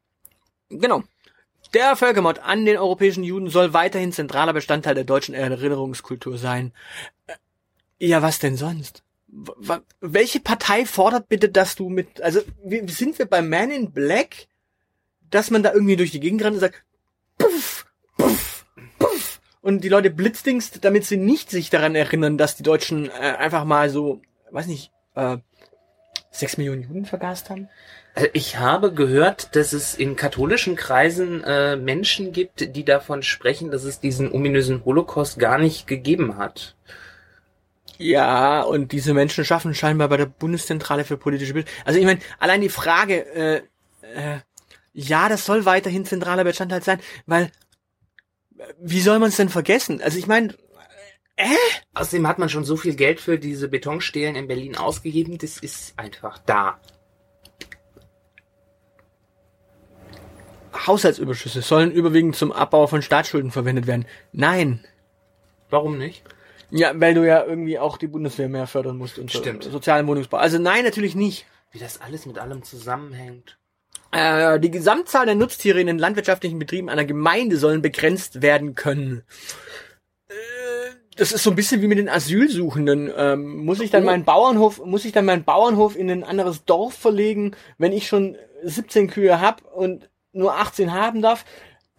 Genau. 0.71 1.03
Der 1.75 1.97
Völkermord 1.97 2.41
an 2.41 2.65
den 2.65 2.77
europäischen 2.77 3.25
Juden 3.25 3.49
soll 3.49 3.75
weiterhin 3.75 4.13
zentraler 4.13 4.53
Bestandteil 4.53 4.95
der 4.95 5.05
deutschen 5.05 5.35
Erinnerungskultur 5.35 6.39
sein. 6.39 6.73
Äh, 7.27 7.35
Ja, 7.99 8.23
was 8.23 8.39
denn 8.39 8.57
sonst? 8.57 9.03
W 9.27 9.79
welche 10.01 10.41
Partei 10.41 10.87
fordert 10.87 11.29
bitte, 11.29 11.51
dass 11.51 11.75
du 11.75 11.91
mit, 11.91 12.23
also 12.23 12.41
sind 12.87 13.19
wir 13.19 13.27
bei 13.27 13.43
Man 13.43 13.71
in 13.71 13.93
Black, 13.93 14.47
dass 15.31 15.51
man 15.51 15.63
da 15.63 15.73
irgendwie 15.73 15.97
durch 15.97 16.13
die 16.13 16.21
Gegend 16.21 16.43
rennt 16.43 16.55
und 16.55 16.61
sagt, 16.61 16.83
puff, 17.37 17.87
puff, 18.17 18.65
puff, 18.99 19.41
und 19.61 19.85
die 19.85 19.91
Leute 19.91 20.09
blitzdingst, 20.11 20.83
damit 20.83 21.05
sie 21.05 21.19
nicht 21.19 21.51
sich 21.51 21.69
daran 21.69 21.95
erinnern, 21.95 22.39
dass 22.39 22.57
die 22.57 22.63
Deutschen 22.63 23.11
äh, 23.11 23.37
einfach 23.39 23.65
mal 23.65 23.91
so, 23.91 24.23
weiß 24.51 24.67
nicht, 24.67 24.93
äh, 25.15 25.37
sechs 26.31 26.57
Millionen 26.57 26.83
Juden 26.83 27.05
vergast 27.05 27.51
haben? 27.51 27.69
Äh, 28.19 28.31
Ich 28.33 28.59
habe 28.59 28.93
gehört, 28.93 29.55
dass 29.57 29.73
es 29.73 29.95
in 29.95 30.17
katholischen 30.17 30.77
Kreisen 30.77 31.43
äh, 31.45 31.77
Menschen 31.77 32.33
gibt, 32.33 32.75
die 32.77 32.85
davon 32.85 33.23
sprechen, 33.23 33.71
dass 33.71 33.85
es 33.85 34.01
diesen 34.01 34.33
ominösen 34.33 34.85
Holocaust 34.85 35.39
gar 35.39 35.59
nicht 35.59 35.87
gegeben 35.87 36.37
hat. 36.37 36.75
Ja, 37.99 38.63
und 38.63 38.93
diese 38.93 39.13
Menschen 39.15 39.45
schaffen 39.45 39.75
scheinbar 39.75 40.09
bei 40.09 40.17
der 40.17 40.27
Bundeszentrale 40.27 41.05
für 41.05 41.17
politische 41.17 41.55
Bildung. 41.55 41.73
Also 41.85 41.99
ich 41.99 42.05
meine, 42.05 42.21
allein 42.39 42.61
die 42.61 42.69
Frage, 42.69 43.27
äh, 43.35 43.57
äh, 44.15 44.39
ja, 44.93 45.29
das 45.29 45.45
soll 45.45 45.65
weiterhin 45.65 46.05
zentraler 46.05 46.45
Bestandteil 46.45 46.83
sein, 46.83 47.01
weil 47.27 47.51
äh, 48.57 48.63
wie 48.81 49.01
soll 49.01 49.19
man 49.19 49.31
es 49.31 49.37
denn 49.37 49.49
vergessen? 49.49 50.01
Also 50.01 50.19
ich 50.19 50.27
meine, 50.29 50.55
äh, 51.37 51.47
Außerdem 51.95 52.27
hat 52.29 52.39
man 52.39 52.49
schon 52.49 52.65
so 52.65 52.77
viel 52.77 52.95
Geld 52.95 53.21
für 53.21 53.39
diese 53.39 53.69
Betonstelen 53.69 54.37
in 54.37 54.49
Berlin 54.49 54.77
ausgegeben, 54.77 55.39
das 55.39 55.59
ist 55.59 55.95
einfach 55.97 56.39
da. 56.47 56.79
Haushaltsüberschüsse 60.87 61.63
sollen 61.63 61.91
überwiegend 61.91 62.37
zum 62.37 62.53
Abbau 62.53 62.87
von 62.87 63.03
Staatsschulden 63.03 63.51
verwendet 63.51 63.87
werden. 63.87 64.07
Nein. 64.33 64.85
Warum 65.71 65.99
nicht? 65.99 66.23
Ja, 66.71 66.93
weil 66.95 67.15
du 67.15 67.27
ja 67.27 67.45
irgendwie 67.45 67.79
auch 67.79 67.97
die 67.99 68.07
Bundeswehr 68.09 68.49
mehr 68.49 68.67
fördern 68.67 68.97
musst 68.97 69.19
und 69.19 69.31
so, 69.31 69.39
Stimmt. 69.39 69.65
sozialen 69.65 70.07
Wohnungsbau. 70.07 70.37
Also 70.37 70.59
nein, 70.59 70.85
natürlich 70.85 71.15
nicht. 71.15 71.47
Wie 71.71 71.79
das 71.79 72.01
alles 72.01 72.27
mit 72.27 72.39
allem 72.39 72.63
zusammenhängt. 72.63 73.59
Äh, 74.13 74.59
die 74.61 74.71
Gesamtzahl 74.71 75.27
der 75.27 75.35
Nutztiere 75.35 75.81
in 75.81 75.87
den 75.87 75.99
landwirtschaftlichen 75.99 76.59
Betrieben 76.59 76.89
einer 76.89 77.05
Gemeinde 77.05 77.57
sollen 77.59 77.83
begrenzt 77.83 78.41
werden 78.43 78.75
können. 78.75 79.23
Äh, 80.29 80.35
Das 81.17 81.33
ist 81.33 81.43
so 81.43 81.51
ein 81.51 81.57
bisschen 81.57 81.83
wie 81.83 81.89
mit 81.89 81.99
den 81.99 82.09
Asylsuchenden. 82.09 83.11
Ähm, 83.17 83.65
muss 83.65 83.81
ich 83.81 83.91
dann 83.91 84.05
Oh. 84.05 84.07
meinen 84.07 84.25
Bauernhof, 84.25 84.85
muss 84.85 85.05
ich 85.05 85.13
dann 85.13 85.25
meinen 85.25 85.45
Bauernhof 85.45 85.97
in 85.97 86.11
ein 86.11 86.25
anderes 86.25 86.65
Dorf 86.65 86.95
verlegen, 86.95 87.55
wenn 87.77 87.93
ich 87.93 88.07
schon 88.09 88.37
17 88.63 89.09
Kühe 89.09 89.41
hab 89.41 89.63
und 89.75 90.09
nur 90.33 90.57
18 90.57 90.93
haben 90.93 91.23
darf? 91.23 91.45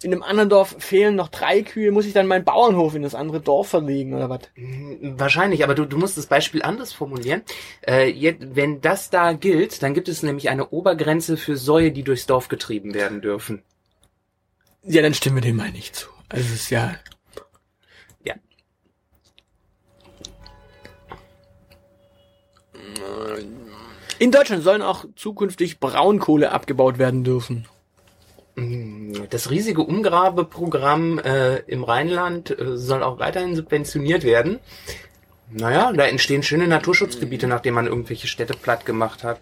In 0.01 0.13
einem 0.13 0.23
anderen 0.23 0.49
Dorf 0.49 0.77
fehlen 0.79 1.15
noch 1.15 1.27
drei 1.27 1.61
Kühe, 1.61 1.91
muss 1.91 2.05
ich 2.05 2.13
dann 2.13 2.25
meinen 2.25 2.45
Bauernhof 2.45 2.95
in 2.95 3.01
das 3.01 3.15
andere 3.15 3.41
Dorf 3.41 3.67
verlegen 3.67 4.13
oder 4.13 4.29
was? 4.29 4.41
Hm, 4.55 5.19
Wahrscheinlich, 5.19 5.63
aber 5.65 5.75
du, 5.75 5.83
du 5.83 5.97
musst 5.97 6.17
das 6.17 6.27
Beispiel 6.27 6.61
anders 6.61 6.93
formulieren. 6.93 7.41
Äh, 7.85 8.09
jetzt, 8.09 8.55
wenn 8.55 8.79
das 8.79 9.09
da 9.09 9.33
gilt, 9.33 9.83
dann 9.83 9.93
gibt 9.93 10.07
es 10.07 10.23
nämlich 10.23 10.49
eine 10.49 10.69
Obergrenze 10.69 11.35
für 11.35 11.57
Säue, 11.57 11.91
die 11.91 12.03
durchs 12.03 12.27
Dorf 12.27 12.47
getrieben 12.47 12.93
werden 12.93 13.19
dürfen. 13.19 13.61
Ja, 14.83 15.01
dann 15.01 15.13
stimmen 15.13 15.35
wir 15.35 15.41
dem 15.41 15.57
mal 15.57 15.71
nicht 15.71 15.97
zu. 15.97 16.07
Also 16.29 16.45
es 16.45 16.53
ist 16.53 16.69
ja. 16.69 16.95
Ja. 18.23 18.35
In 24.17 24.31
Deutschland 24.31 24.63
sollen 24.63 24.81
auch 24.81 25.03
zukünftig 25.17 25.81
Braunkohle 25.81 26.51
abgebaut 26.53 26.97
werden 26.99 27.25
dürfen. 27.25 27.67
Das 29.29 29.49
riesige 29.49 29.81
Umgrabeprogramm 29.81 31.19
äh, 31.19 31.57
im 31.59 31.83
Rheinland 31.83 32.57
äh, 32.57 32.77
soll 32.77 33.03
auch 33.03 33.19
weiterhin 33.19 33.55
subventioniert 33.55 34.23
werden. 34.23 34.59
Naja, 35.51 35.91
da 35.93 36.05
entstehen 36.05 36.43
schöne 36.43 36.67
Naturschutzgebiete, 36.67 37.47
nachdem 37.47 37.73
man 37.73 37.87
irgendwelche 37.87 38.27
Städte 38.27 38.53
platt 38.53 38.85
gemacht 38.85 39.23
hat. 39.23 39.39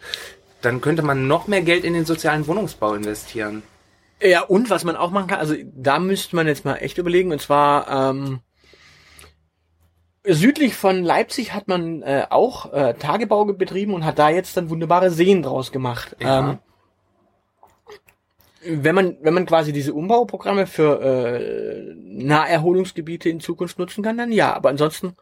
Dann 0.61 0.81
könnte 0.81 1.03
man 1.03 1.27
noch 1.27 1.47
mehr 1.47 1.61
Geld 1.61 1.83
in 1.83 1.93
den 1.93 2.05
sozialen 2.05 2.47
Wohnungsbau 2.47 2.93
investieren. 2.93 3.63
Ja, 4.21 4.41
und 4.41 4.69
was 4.69 4.83
man 4.83 4.95
auch 4.95 5.11
machen 5.11 5.27
kann, 5.27 5.39
also 5.39 5.55
da 5.75 5.99
müsste 5.99 6.35
man 6.35 6.47
jetzt 6.47 6.65
mal 6.65 6.75
echt 6.77 6.97
überlegen, 6.97 7.31
und 7.31 7.41
zwar 7.41 8.11
ähm, 8.11 8.39
südlich 10.23 10.75
von 10.75 11.03
Leipzig 11.03 11.53
hat 11.53 11.67
man 11.67 12.01
äh, 12.01 12.25
auch 12.29 12.73
äh, 12.73 12.93
Tagebau 12.95 13.45
betrieben 13.45 13.93
und 13.93 14.05
hat 14.05 14.17
da 14.17 14.29
jetzt 14.29 14.57
dann 14.57 14.69
wunderbare 14.69 15.11
Seen 15.11 15.43
draus 15.43 15.71
gemacht. 15.71 16.15
Ja. 16.19 16.51
Ähm, 16.51 16.59
wenn 18.63 18.95
man, 18.95 19.17
wenn 19.21 19.33
man 19.33 19.45
quasi 19.45 19.71
diese 19.71 19.93
Umbauprogramme 19.93 20.67
für 20.67 21.01
äh, 21.01 21.93
Naherholungsgebiete 21.95 23.29
in 23.29 23.39
Zukunft 23.39 23.79
nutzen 23.79 24.03
kann, 24.03 24.17
dann 24.17 24.31
ja. 24.31 24.53
Aber 24.53 24.69
ansonsten 24.69 25.15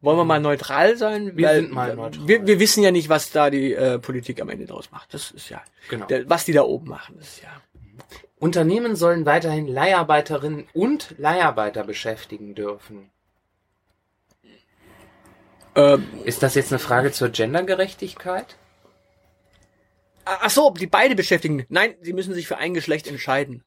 wollen 0.00 0.16
wir 0.18 0.24
mal 0.24 0.40
neutral 0.40 0.96
sein. 0.96 1.36
Wir 1.36 1.48
weil 1.48 1.60
sind 1.62 1.72
mal 1.72 1.94
neutral. 1.94 2.28
Wir, 2.28 2.46
wir 2.46 2.60
wissen 2.60 2.82
ja 2.82 2.90
nicht, 2.90 3.08
was 3.08 3.30
da 3.30 3.50
die 3.50 3.72
äh, 3.74 3.98
Politik 3.98 4.40
am 4.40 4.48
Ende 4.48 4.66
draus 4.66 4.90
macht. 4.90 5.12
Das 5.14 5.30
ist 5.30 5.48
ja, 5.48 5.62
Genau. 5.88 6.06
der, 6.06 6.28
was 6.28 6.44
die 6.44 6.52
da 6.52 6.62
oben 6.62 6.88
machen. 6.88 7.16
Das 7.18 7.28
ist 7.28 7.42
ja. 7.42 7.48
Unternehmen 8.38 8.96
sollen 8.96 9.24
weiterhin 9.26 9.68
Leiharbeiterinnen 9.68 10.66
und 10.74 11.14
Leiharbeiter 11.18 11.84
beschäftigen 11.84 12.54
dürfen. 12.56 13.10
Ähm, 15.74 16.06
Ist 16.24 16.42
das 16.42 16.54
jetzt 16.54 16.72
eine 16.72 16.78
Frage 16.80 17.12
zur 17.12 17.28
Gendergerechtigkeit? 17.28 18.56
Ach 20.24 20.50
so, 20.50 20.70
die 20.70 20.86
beide 20.86 21.14
beschäftigen. 21.14 21.64
Nein, 21.68 21.94
sie 22.00 22.12
müssen 22.12 22.34
sich 22.34 22.46
für 22.46 22.58
ein 22.58 22.74
Geschlecht 22.74 23.06
entscheiden. 23.06 23.62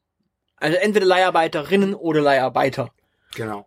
Also 0.56 0.76
entweder 0.78 1.06
Leiharbeiterinnen 1.06 1.94
oder 1.94 2.20
Leiharbeiter. 2.20 2.90
Genau. 3.34 3.66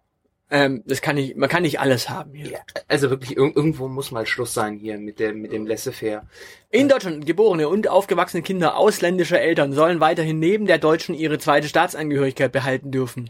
Ähm, 0.52 0.82
das 0.88 1.02
kann 1.02 1.16
nicht, 1.16 1.38
man 1.38 1.48
kann 1.48 1.62
nicht 1.62 1.80
alles 1.80 2.10
haben 2.10 2.34
hier. 2.34 2.50
Ja, 2.50 2.60
also 2.88 3.12
wirklich, 3.12 3.38
ir 3.38 3.38
irgendwo 3.38 3.88
muss 3.88 4.10
mal 4.10 4.26
Schluss 4.26 4.56
sein 4.56 4.78
hier 4.78 4.98
mit 4.98 5.20
dem, 5.20 5.42
mit 5.42 5.52
dem 5.52 5.68
Laissez-faire. 5.68 6.24
In 6.72 6.90
Deutschland 6.90 7.28
geborene 7.28 7.70
und 7.70 7.88
aufgewachsene 7.88 8.42
Kinder 8.42 8.76
ausländischer 8.76 9.40
Eltern 9.40 9.74
sollen 9.74 10.00
weiterhin 10.00 10.40
neben 10.40 10.66
der 10.66 10.80
deutschen 10.80 11.14
ihre 11.14 11.38
zweite 11.38 11.68
Staatsangehörigkeit 11.68 12.52
behalten 12.52 12.90
dürfen. 12.90 13.30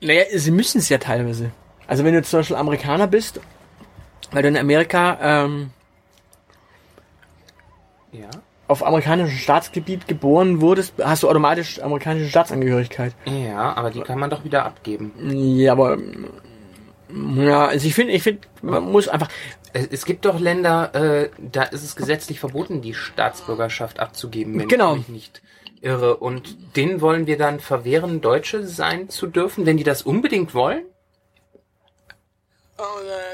Naja, 0.00 0.24
sie 0.34 0.50
müssen 0.50 0.78
es 0.78 0.88
ja 0.88 0.98
teilweise. 0.98 1.52
Also 1.86 2.02
wenn 2.02 2.14
du 2.14 2.22
zum 2.24 2.40
Beispiel 2.40 2.56
Amerikaner 2.56 3.06
bist, 3.06 3.38
weil 4.32 4.42
du 4.42 4.48
in 4.48 4.56
Amerika 4.56 5.18
ähm, 5.22 5.70
Ja. 8.12 8.28
auf 8.68 8.84
amerikanischem 8.86 9.36
Staatsgebiet 9.36 10.06
geboren 10.08 10.60
wurdest, 10.60 10.94
hast 11.02 11.22
du 11.22 11.28
automatisch 11.28 11.80
amerikanische 11.82 12.28
Staatsangehörigkeit. 12.30 13.14
Ja, 13.24 13.74
aber 13.74 13.90
die 13.90 14.00
kann 14.00 14.18
man 14.18 14.30
doch 14.30 14.44
wieder 14.44 14.64
abgeben. 14.64 15.12
Ja, 15.58 15.72
aber 15.72 15.96
mm, 15.96 17.40
ja, 17.42 17.66
also 17.66 17.86
ich 17.86 17.94
finde, 17.94 18.12
ich 18.12 18.22
finde, 18.22 18.40
man 18.62 18.90
muss 18.90 19.08
einfach. 19.08 19.28
Es, 19.74 19.86
es 19.90 20.04
gibt 20.04 20.24
doch 20.24 20.38
Länder, 20.40 20.94
äh, 20.94 21.30
da 21.38 21.62
ist 21.64 21.82
es 21.82 21.96
gesetzlich 21.96 22.40
verboten, 22.40 22.80
die 22.82 22.94
Staatsbürgerschaft 22.94 23.98
abzugeben, 24.00 24.58
wenn 24.58 24.68
Genau. 24.68 24.92
ich 24.92 24.98
mich 25.00 25.08
nicht 25.08 25.42
irre. 25.80 26.16
Und 26.18 26.76
denen 26.76 27.00
wollen 27.00 27.26
wir 27.26 27.36
dann 27.38 27.58
verwehren, 27.60 28.20
Deutsche 28.20 28.66
sein 28.66 29.08
zu 29.08 29.26
dürfen, 29.26 29.66
wenn 29.66 29.76
die 29.78 29.84
das 29.84 30.02
unbedingt 30.02 30.54
wollen? 30.54 30.82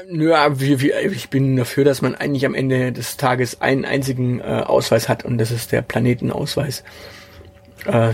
Nö, 0.09 0.33
aber 0.33 0.59
wie, 0.59 0.81
wie, 0.81 0.91
ich 0.91 1.29
bin 1.29 1.55
dafür, 1.55 1.83
dass 1.83 2.01
man 2.01 2.15
eigentlich 2.15 2.45
am 2.45 2.55
Ende 2.55 2.91
des 2.91 3.17
Tages 3.17 3.61
einen 3.61 3.85
einzigen 3.85 4.39
äh, 4.39 4.63
Ausweis 4.65 5.09
hat 5.09 5.25
und 5.25 5.37
das 5.37 5.51
ist 5.51 5.71
der 5.71 5.81
Planetenausweis. 5.81 6.83
Äh, 7.85 8.13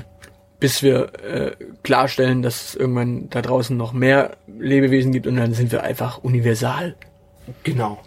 bis 0.59 0.81
wir 0.81 1.11
äh, 1.23 1.51
klarstellen, 1.83 2.41
dass 2.41 2.69
es 2.69 2.75
irgendwann 2.75 3.29
da 3.29 3.41
draußen 3.41 3.75
noch 3.75 3.93
mehr 3.93 4.37
Lebewesen 4.47 5.11
gibt 5.11 5.27
und 5.27 5.35
dann 5.35 5.53
sind 5.53 5.71
wir 5.71 5.83
einfach 5.83 6.23
universal. 6.23 6.95
Genau. 7.63 7.99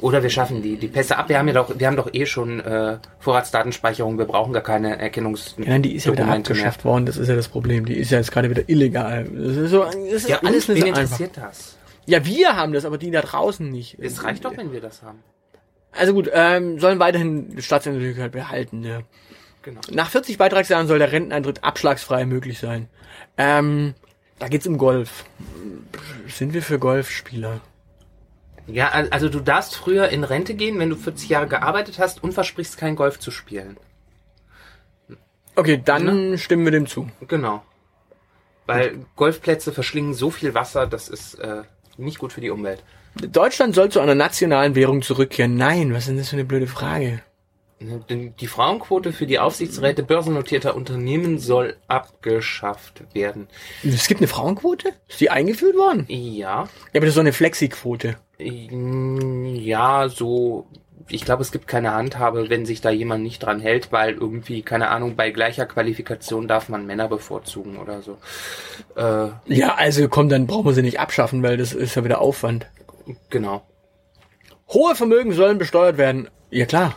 Oder 0.00 0.22
wir 0.22 0.30
schaffen 0.30 0.62
die, 0.62 0.76
die 0.76 0.88
Pässe 0.88 1.16
ab. 1.16 1.28
Wir 1.28 1.38
haben 1.38 1.46
ja 1.46 1.54
doch, 1.54 1.78
wir 1.78 1.86
haben 1.86 1.96
doch 1.96 2.12
eh 2.12 2.26
schon 2.26 2.58
äh, 2.60 2.98
Vorratsdatenspeicherung. 3.20 4.18
Wir 4.18 4.24
brauchen 4.24 4.52
gar 4.52 4.62
keine 4.62 4.98
Erkennungsdokumente 4.98 5.72
Ja, 5.72 5.78
die 5.78 5.94
ist 5.94 6.06
ja 6.06 6.12
wieder 6.12 6.26
abgeschafft 6.26 6.84
worden, 6.84 7.06
das 7.06 7.16
ist 7.16 7.28
ja 7.28 7.36
das 7.36 7.48
Problem. 7.48 7.84
Die 7.86 7.94
ist 7.94 8.10
ja 8.10 8.18
jetzt 8.18 8.32
gerade 8.32 8.50
wieder 8.50 8.68
illegal. 8.68 9.24
Das 9.32 9.56
ist, 9.56 9.70
so, 9.70 9.84
das 9.84 9.94
ist 9.94 10.28
Ja, 10.28 10.40
alles 10.42 10.68
interessiert 10.68 11.36
das? 11.36 11.76
Ja, 12.06 12.24
wir 12.24 12.56
haben 12.56 12.72
das, 12.72 12.84
aber 12.84 12.98
die 12.98 13.10
da 13.10 13.20
draußen 13.22 13.68
nicht. 13.68 13.96
Es 14.00 14.24
reicht 14.24 14.44
doch, 14.44 14.56
wenn 14.56 14.72
wir 14.72 14.80
das 14.80 15.02
haben. 15.02 15.22
Also 15.92 16.14
gut, 16.14 16.28
ähm, 16.32 16.78
sollen 16.80 16.98
weiterhin 16.98 17.54
die 17.54 17.62
Staatsangehörigkeit 17.62 18.32
behalten. 18.32 18.82
Ja. 18.82 19.00
Genau. 19.62 19.80
Nach 19.90 20.08
40 20.10 20.38
Beitragsjahren 20.38 20.86
soll 20.88 20.98
der 20.98 21.12
Renteneintritt 21.12 21.62
abschlagsfrei 21.62 22.24
möglich 22.24 22.58
sein. 22.58 22.88
Ähm, 23.36 23.94
da 24.38 24.48
geht's 24.48 24.66
um 24.66 24.78
Golf. 24.78 25.24
Sind 26.28 26.54
wir 26.54 26.62
für 26.62 26.78
Golfspieler? 26.80 27.60
Ja, 28.66 28.88
al- 28.88 29.08
also 29.10 29.28
du 29.28 29.38
darfst 29.40 29.76
früher 29.76 30.08
in 30.08 30.24
Rente 30.24 30.54
gehen, 30.54 30.78
wenn 30.78 30.90
du 30.90 30.96
40 30.96 31.28
Jahre 31.28 31.46
gearbeitet 31.46 31.98
hast 31.98 32.24
und 32.24 32.32
versprichst 32.32 32.76
kein 32.78 32.96
Golf 32.96 33.20
zu 33.20 33.30
spielen. 33.30 33.76
Okay, 35.54 35.80
dann 35.84 36.38
stimmen 36.38 36.64
wir 36.64 36.72
dem 36.72 36.86
zu. 36.86 37.08
Genau. 37.28 37.62
Weil 38.66 39.04
Golfplätze 39.16 39.72
verschlingen 39.72 40.14
so 40.14 40.30
viel 40.30 40.54
Wasser, 40.54 40.86
das 40.86 41.08
ist 41.08 41.34
äh, 41.34 41.62
nicht 41.98 42.18
gut 42.18 42.32
für 42.32 42.40
die 42.40 42.50
Umwelt. 42.50 42.82
Deutschland 43.14 43.74
soll 43.74 43.90
zu 43.90 44.00
einer 44.00 44.14
nationalen 44.14 44.74
Währung 44.74 45.02
zurückkehren. 45.02 45.56
Nein, 45.56 45.92
was 45.92 46.00
ist 46.00 46.08
denn 46.08 46.16
das 46.16 46.28
für 46.30 46.36
eine 46.36 46.44
blöde 46.44 46.66
Frage? 46.66 47.20
Denn 48.08 48.34
Die 48.40 48.46
Frauenquote 48.46 49.12
für 49.12 49.26
die 49.26 49.38
Aufsichtsräte 49.38 50.02
börsennotierter 50.02 50.76
Unternehmen 50.76 51.38
soll 51.38 51.76
abgeschafft 51.88 53.02
werden. 53.12 53.48
Es 53.82 54.06
gibt 54.06 54.20
eine 54.20 54.28
Frauenquote? 54.28 54.92
Ist 55.08 55.20
die 55.20 55.30
eingeführt 55.30 55.76
worden? 55.76 56.04
Ja, 56.08 56.62
Ja, 56.62 56.68
aber 56.94 57.00
das 57.00 57.08
ist 57.08 57.14
so 57.14 57.20
eine 57.20 57.32
Flexi-Quote. 57.32 58.16
Mm, 58.38 59.46
ja, 59.56 60.08
so. 60.08 60.66
Ich 61.08 61.24
glaube, 61.24 61.42
es 61.42 61.52
gibt 61.52 61.66
keine 61.66 61.92
Handhabe, 61.94 62.48
wenn 62.50 62.64
sich 62.66 62.80
da 62.80 62.90
jemand 62.90 63.22
nicht 63.22 63.42
dran 63.42 63.60
hält, 63.60 63.92
weil 63.92 64.14
irgendwie, 64.14 64.62
keine 64.62 64.88
Ahnung, 64.88 65.16
bei 65.16 65.30
gleicher 65.30 65.66
Qualifikation 65.66 66.48
darf 66.48 66.68
man 66.68 66.86
Männer 66.86 67.08
bevorzugen 67.08 67.76
oder 67.78 68.02
so. 68.02 68.18
Äh, 68.96 69.30
Ja, 69.46 69.74
also 69.74 70.08
komm, 70.08 70.28
dann 70.28 70.46
brauchen 70.46 70.66
wir 70.66 70.72
sie 70.74 70.82
nicht 70.82 71.00
abschaffen, 71.00 71.42
weil 71.42 71.56
das 71.56 71.72
ist 71.72 71.94
ja 71.94 72.04
wieder 72.04 72.20
Aufwand. 72.20 72.66
genau. 73.30 73.62
Hohe 74.68 74.94
Vermögen 74.94 75.32
sollen 75.32 75.58
besteuert 75.58 75.98
werden. 75.98 76.28
Ja 76.50 76.64
klar. 76.66 76.96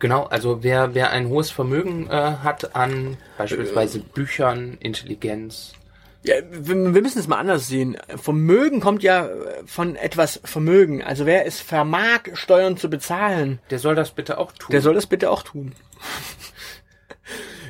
Genau, 0.00 0.24
also 0.24 0.64
wer, 0.64 0.94
wer 0.94 1.10
ein 1.10 1.28
hohes 1.28 1.52
Vermögen 1.52 2.08
äh, 2.10 2.10
hat 2.42 2.74
an 2.74 3.16
beispielsweise 3.38 4.00
Büchern, 4.00 4.76
Intelligenz. 4.80 5.74
Ja, 6.24 6.36
wir, 6.50 6.94
wir 6.94 7.02
müssen 7.02 7.18
es 7.18 7.26
mal 7.26 7.38
anders 7.38 7.66
sehen. 7.66 7.96
Vermögen 8.16 8.80
kommt 8.80 9.02
ja 9.02 9.28
von 9.66 9.96
etwas 9.96 10.40
Vermögen. 10.44 11.02
Also 11.02 11.26
wer 11.26 11.46
es 11.46 11.60
vermag, 11.60 12.20
Steuern 12.34 12.76
zu 12.76 12.88
bezahlen, 12.88 13.58
Der 13.70 13.80
soll 13.80 13.94
das 13.96 14.12
bitte 14.12 14.38
auch 14.38 14.52
tun. 14.52 14.70
der 14.70 14.82
soll 14.82 14.94
das 14.94 15.06
bitte 15.06 15.30
auch 15.30 15.42
tun. 15.42 15.72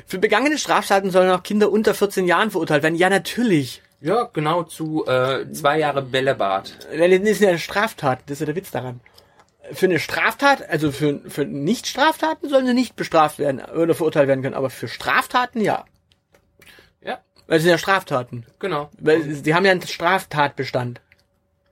Für 0.05 0.19
begangene 0.19 0.57
Straftaten 0.59 1.09
sollen 1.09 1.31
auch 1.31 1.41
Kinder 1.43 1.71
unter 1.71 1.93
14 1.95 2.27
Jahren 2.27 2.51
verurteilt 2.51 2.83
werden. 2.83 2.95
Ja, 2.95 3.09
natürlich. 3.09 3.81
ja, 4.01 4.29
genau, 4.31 4.63
zu 4.63 5.05
äh, 5.07 5.51
zwei 5.51 5.79
Jahre 5.79 6.03
Bällebad. 6.03 6.87
Das 6.95 7.09
ist 7.09 7.41
ja 7.41 7.49
eine 7.49 7.57
Straftat. 7.59 8.19
Das 8.27 8.33
ist 8.33 8.39
ja 8.41 8.45
der 8.45 8.55
Witz 8.55 8.69
daran. 8.69 8.99
Für 9.71 9.85
eine 9.87 9.97
Straftat, 9.99 10.69
also 10.69 10.91
für, 10.91 11.21
für 11.27 11.45
Nicht-Straftaten 11.45 12.49
sollen 12.49 12.67
sie 12.67 12.73
nicht 12.73 12.95
bestraft 12.95 13.39
werden 13.39 13.61
oder 13.63 13.95
verurteilt 13.95 14.27
werden 14.27 14.43
können. 14.43 14.55
Aber 14.55 14.69
für 14.69 14.87
Straftaten 14.89 15.61
ja. 15.61 15.85
Weil 17.47 17.57
es 17.57 17.63
sind 17.63 17.71
ja 17.71 17.77
Straftaten. 17.77 18.45
genau. 18.59 18.89
Weil 18.99 19.21
sie 19.23 19.53
haben 19.53 19.65
ja 19.65 19.71
einen 19.71 19.81
Straftatbestand. 19.81 21.01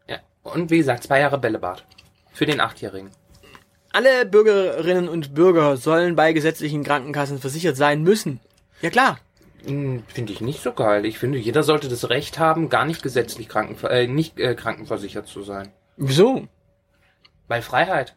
Ja. 0.08 0.20
Und 0.44 0.70
wie 0.70 0.78
gesagt, 0.78 1.04
zwei 1.04 1.20
Jahre 1.20 1.38
Bällebad. 1.38 1.86
Für 2.34 2.46
den 2.46 2.60
Achtjährigen. 2.60 3.10
Alle 3.94 4.26
Bürgerinnen 4.26 5.10
und 5.10 5.34
Bürger 5.34 5.76
sollen 5.78 6.16
bei 6.16 6.32
gesetzlichen 6.34 6.84
Krankenkassen 6.84 7.40
versichert 7.40 7.76
sein 7.76 8.04
müssen. 8.04 8.40
Ja 8.82 8.90
klar. 8.90 9.20
Hm, 9.66 10.04
Finde 10.08 10.34
ich 10.34 10.42
nicht 10.42 10.62
so 10.62 10.72
geil. 10.74 11.06
Ich 11.06 11.20
finde, 11.20 11.38
jeder 11.38 11.64
sollte 11.64 11.88
das 11.90 12.10
Recht 12.10 12.40
haben, 12.40 12.70
gar 12.70 12.86
nicht 12.86 13.04
gesetzlich 13.04 13.48
krankenver 13.50 13.92
äh, 13.92 14.08
nicht 14.08 14.40
äh, 14.40 14.56
krankenversichert 14.56 15.28
zu 15.28 15.44
sein. 15.44 15.72
Wieso? 15.98 16.48
Bei 17.48 17.62
Freiheit. 17.62 18.16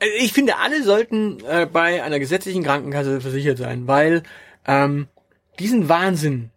Also 0.00 0.14
Ich 0.18 0.32
finde, 0.32 0.56
alle 0.56 0.82
sollten 0.82 1.44
äh, 1.44 1.66
bei 1.70 2.02
einer 2.02 2.18
gesetzlichen 2.18 2.62
Krankenkasse 2.62 3.20
versichert 3.20 3.58
sein, 3.58 3.86
weil 3.86 4.22
ähm, 4.66 5.08
diesen 5.60 5.88
Wahnsinn, 5.88 6.50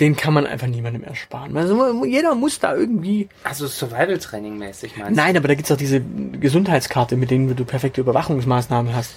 den 0.00 0.16
kann 0.16 0.32
man 0.32 0.46
einfach 0.46 0.68
niemandem 0.68 1.02
ersparen. 1.02 1.56
Also 1.56 2.04
jeder 2.04 2.34
muss 2.34 2.60
da 2.60 2.74
irgendwie. 2.74 3.28
Also 3.42 3.66
Survival-Training 3.66 4.56
mäßig 4.56 4.96
meinst 4.96 5.16
Nein, 5.16 5.36
aber 5.36 5.48
da 5.48 5.54
gibt's 5.54 5.72
auch 5.72 5.76
diese 5.76 6.00
Gesundheitskarte, 6.00 7.16
mit 7.16 7.30
denen 7.30 7.54
du 7.54 7.64
perfekte 7.64 8.00
Überwachungsmaßnahmen 8.00 8.94
hast. 8.94 9.14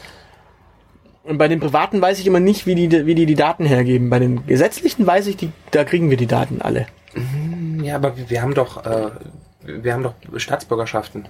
Und 1.24 1.38
bei 1.38 1.48
den 1.48 1.60
privaten 1.60 2.02
weiß 2.02 2.20
ich 2.20 2.26
immer 2.26 2.40
nicht, 2.40 2.66
wie 2.66 2.74
die, 2.74 3.06
wie 3.06 3.14
die 3.14 3.28
die 3.28 3.36
Daten 3.36 3.66
hergeben. 3.66 4.10
Bei 4.10 4.18
den 4.18 4.48
gesetzlichen 4.48 5.06
weiß 5.06 5.28
ich, 5.28 5.38
die, 5.38 5.52
da 5.70 5.84
kriegen 5.84 6.10
wir 6.10 6.18
die 6.18 6.26
Daten 6.26 6.62
alle. 6.62 6.88
du? 7.14 7.84
Ja, 7.84 7.96
aber 7.96 8.18
wir, 8.18 8.30
wir 8.30 8.42
haben 8.42 8.56
doch, 8.56 8.84
äh, 8.86 9.12
wir 9.64 9.94
haben 9.94 10.04
doch 10.04 10.16
Staatsbürgerschaften. 10.38 11.28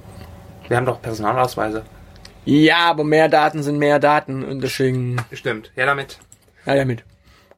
Wir 0.69 0.77
haben 0.77 0.85
doch 0.85 1.01
Personalausweise. 1.01 1.83
Ja, 2.45 2.89
aber 2.89 3.03
mehr 3.03 3.27
Daten 3.27 3.63
sind 3.63 3.77
mehr 3.77 3.99
Daten 3.99 4.43
und 4.43 4.61
deswegen, 4.61 5.17
Stimmt. 5.33 5.71
Ja, 5.75 5.85
damit. 5.85 6.19
ja, 6.65 6.75
damit. 6.75 7.03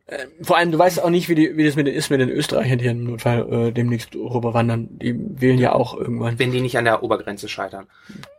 Äh, 0.06 0.28
vor 0.42 0.58
allem, 0.58 0.72
du 0.72 0.78
weißt 0.78 1.02
auch 1.02 1.10
nicht, 1.10 1.30
wie, 1.30 1.36
die, 1.36 1.56
wie 1.56 1.66
das 1.66 1.76
mit 1.76 1.88
den, 1.88 1.96
ist 1.96 2.10
mit 2.10 2.20
den 2.20 2.30
Österreichern, 2.30 2.78
die 2.78 2.86
im 2.86 3.06
Notfall 3.06 3.52
äh, 3.52 3.72
demnächst 3.72 4.16
rüberwandern. 4.16 4.90
Die 4.92 5.16
wählen 5.18 5.60
ja 5.60 5.74
auch 5.74 5.96
irgendwann. 5.96 6.38
Wenn 6.40 6.52
die 6.52 6.62
nicht 6.62 6.78
an 6.78 6.86
der 6.86 7.04
Obergrenze 7.04 7.48
scheitern. 7.48 7.88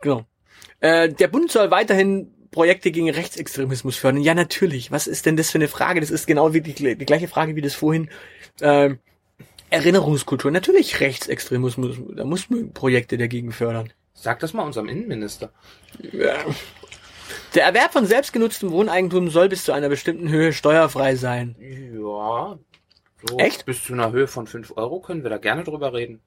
Genau. 0.01 0.25
Äh, 0.79 1.09
der 1.09 1.27
Bund 1.27 1.51
soll 1.51 1.71
weiterhin 1.71 2.31
Projekte 2.51 2.91
gegen 2.91 3.09
Rechtsextremismus 3.09 3.97
fördern. 3.97 4.21
Ja, 4.21 4.33
natürlich. 4.35 4.91
Was 4.91 5.07
ist 5.07 5.25
denn 5.25 5.37
das 5.37 5.51
für 5.51 5.57
eine 5.57 5.67
Frage? 5.67 5.99
Das 5.99 6.11
ist 6.11 6.27
genau 6.27 6.53
wie 6.53 6.61
die, 6.61 6.73
die 6.73 7.05
gleiche 7.05 7.27
Frage 7.27 7.55
wie 7.55 7.61
das 7.61 7.73
vorhin. 7.73 8.09
Ähm, 8.61 8.99
Erinnerungskultur. 9.71 10.51
Natürlich 10.51 10.99
Rechtsextremismus. 10.99 11.97
Da 12.15 12.23
muss 12.23 12.49
man 12.49 12.71
Projekte 12.71 13.17
dagegen 13.17 13.51
fördern. 13.51 13.91
Sag 14.13 14.39
das 14.39 14.53
mal 14.53 14.63
unserem 14.63 14.87
Innenminister. 14.87 15.51
Ja. 16.13 16.35
Der 17.53 17.63
Erwerb 17.65 17.93
von 17.93 18.05
selbstgenutztem 18.05 18.71
Wohneigentum 18.71 19.29
soll 19.29 19.49
bis 19.49 19.63
zu 19.63 19.71
einer 19.71 19.89
bestimmten 19.89 20.29
Höhe 20.29 20.53
steuerfrei 20.53 21.15
sein. 21.15 21.55
Ja. 21.59 22.57
So 23.27 23.37
Echt? 23.39 23.65
Bis 23.65 23.83
zu 23.83 23.93
einer 23.93 24.11
Höhe 24.11 24.27
von 24.27 24.45
5 24.45 24.77
Euro 24.77 24.99
können 24.99 25.23
wir 25.23 25.29
da 25.29 25.37
gerne 25.37 25.63
drüber 25.63 25.93
reden. 25.93 26.21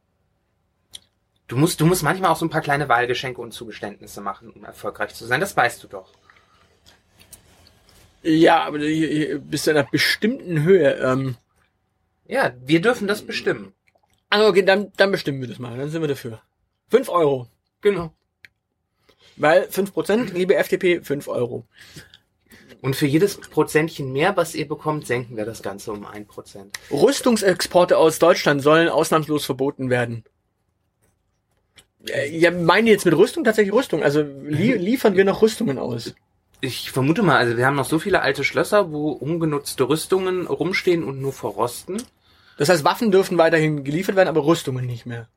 Du 1.46 1.56
musst, 1.56 1.80
du 1.80 1.87
musst 1.87 2.02
manchmal 2.02 2.30
auch 2.30 2.37
so 2.37 2.44
ein 2.44 2.50
paar 2.50 2.61
kleine 2.61 2.88
Wahlgeschenke 2.88 3.40
und 3.40 3.52
Zugeständnisse 3.52 4.20
machen, 4.20 4.50
um 4.50 4.64
erfolgreich 4.64 5.14
zu 5.14 5.24
sein. 5.24 5.40
Das 5.40 5.56
weißt 5.56 5.82
du 5.82 5.88
doch. 5.88 6.12
Ja, 8.22 8.64
aber 8.64 8.78
bis 8.78 9.62
zu 9.64 9.70
einer 9.70 9.84
bestimmten 9.84 10.62
Höhe. 10.62 10.94
Ähm, 10.96 11.37
Ja, 12.26 12.52
wir 12.61 12.80
dürfen 12.80 13.06
das 13.06 13.22
bestimmen. 13.22 13.72
also 14.28 14.48
okay, 14.48 14.62
dann, 14.62 14.92
dann 14.96 15.11
bestimmen 15.12 15.40
wir 15.40 15.48
das 15.48 15.58
mal. 15.58 15.76
Dann 15.76 15.88
sind 15.88 16.02
wir 16.02 16.08
dafür. 16.08 16.42
Fünf 16.88 17.08
Euro. 17.08 17.46
Genau. 17.80 18.12
Weil 19.38 19.68
fünf 19.70 19.92
Prozent, 19.92 20.35
liebe 20.35 20.57
FDP, 20.57 21.01
fünf 21.03 21.29
Euro. 21.29 21.64
Und 22.81 22.94
für 22.94 23.07
jedes 23.07 23.38
Prozentchen 23.38 24.12
mehr, 24.12 24.37
was 24.37 24.55
ihr 24.55 24.68
bekommt, 24.68 25.07
senken 25.07 25.37
wir 25.37 25.44
das 25.44 25.62
Ganze 25.62 25.92
um 25.92 26.07
ein 26.07 26.27
Prozent. 26.27 26.79
Rüstungsexporte 26.90 27.96
aus 27.96 28.18
Deutschland 28.18 28.62
sollen 28.62 28.88
ausnahmslos 28.88 29.44
verboten 29.44 29.90
werden. 29.90 30.24
Äh, 32.09 32.37
Ja, 32.37 32.51
meinen 32.51 32.87
die 32.87 32.92
jetzt 32.92 33.05
mit 33.05 33.16
Rüstung 33.16 33.44
tatsächlich 33.44 33.74
Rüstung? 33.74 34.03
Also 34.03 34.22
lie 34.22 34.74
liefern 34.74 35.16
wir 35.16 35.24
noch 35.24 35.42
Rüstungen 35.42 35.79
aus? 35.79 36.14
Ich 36.61 36.90
vermute 36.90 37.22
mal, 37.22 37.37
also 37.37 37.57
wir 37.57 37.66
haben 37.66 37.77
noch 37.77 37.85
so 37.85 37.98
viele 37.98 38.20
alte 38.20 38.42
Schlösser, 38.42 38.90
wo 38.92 39.11
ungenutzte 39.11 39.88
Rüstungen 39.88 40.46
rumstehen 40.46 41.05
und 41.05 41.20
nur 41.20 41.33
verrosten. 41.33 42.03
Das 42.57 42.68
heißt, 42.68 42.85
Waffen 42.85 43.12
dürfen 43.12 43.38
weiterhin 43.38 43.85
geliefert 43.85 44.16
werden, 44.16 44.29
aber 44.29 44.44
Rüstungen 44.44 44.85
nicht 44.85 45.07
mehr. 45.07 45.29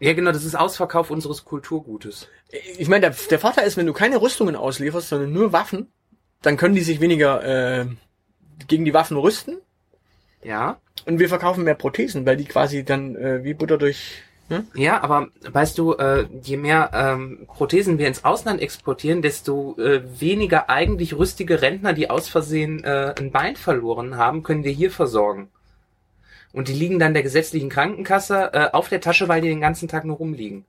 Ja, 0.00 0.12
genau, 0.12 0.30
das 0.30 0.44
ist 0.44 0.54
Ausverkauf 0.54 1.10
unseres 1.10 1.44
Kulturgutes. 1.44 2.28
Ich 2.78 2.88
meine, 2.88 3.10
der, 3.10 3.16
der 3.30 3.38
Vorteil 3.38 3.66
ist, 3.66 3.76
wenn 3.76 3.86
du 3.86 3.92
keine 3.92 4.20
Rüstungen 4.20 4.54
auslieferst, 4.54 5.08
sondern 5.08 5.32
nur 5.32 5.52
Waffen, 5.52 5.90
dann 6.42 6.56
können 6.56 6.76
die 6.76 6.82
sich 6.82 7.00
weniger 7.00 7.80
äh, 7.80 7.86
gegen 8.68 8.84
die 8.84 8.94
Waffen 8.94 9.16
rüsten 9.16 9.58
Ja. 10.42 10.78
und 11.06 11.18
wir 11.18 11.28
verkaufen 11.28 11.64
mehr 11.64 11.74
Prothesen, 11.74 12.26
weil 12.26 12.36
die 12.36 12.44
quasi 12.44 12.84
dann 12.84 13.16
äh, 13.16 13.42
wie 13.44 13.54
Butter 13.54 13.76
durch... 13.78 14.22
Ne? 14.50 14.64
Ja, 14.74 15.02
aber 15.02 15.28
weißt 15.42 15.76
du, 15.76 15.92
äh, 15.94 16.26
je 16.42 16.56
mehr 16.56 16.90
ähm, 16.94 17.46
Prothesen 17.48 17.98
wir 17.98 18.06
ins 18.08 18.24
Ausland 18.24 18.62
exportieren, 18.62 19.20
desto 19.20 19.76
äh, 19.78 20.02
weniger 20.20 20.70
eigentlich 20.70 21.18
rüstige 21.18 21.60
Rentner, 21.60 21.92
die 21.92 22.08
aus 22.08 22.28
Versehen 22.28 22.82
äh, 22.82 23.14
ein 23.18 23.30
Bein 23.30 23.56
verloren 23.56 24.16
haben, 24.16 24.42
können 24.44 24.64
wir 24.64 24.72
hier 24.72 24.90
versorgen. 24.90 25.50
Und 26.58 26.66
die 26.66 26.72
liegen 26.72 26.98
dann 26.98 27.14
der 27.14 27.22
gesetzlichen 27.22 27.68
Krankenkasse 27.68 28.50
äh, 28.52 28.70
auf 28.72 28.88
der 28.88 29.00
Tasche, 29.00 29.28
weil 29.28 29.40
die 29.40 29.48
den 29.48 29.60
ganzen 29.60 29.86
Tag 29.86 30.04
nur 30.04 30.16
rumliegen. 30.16 30.64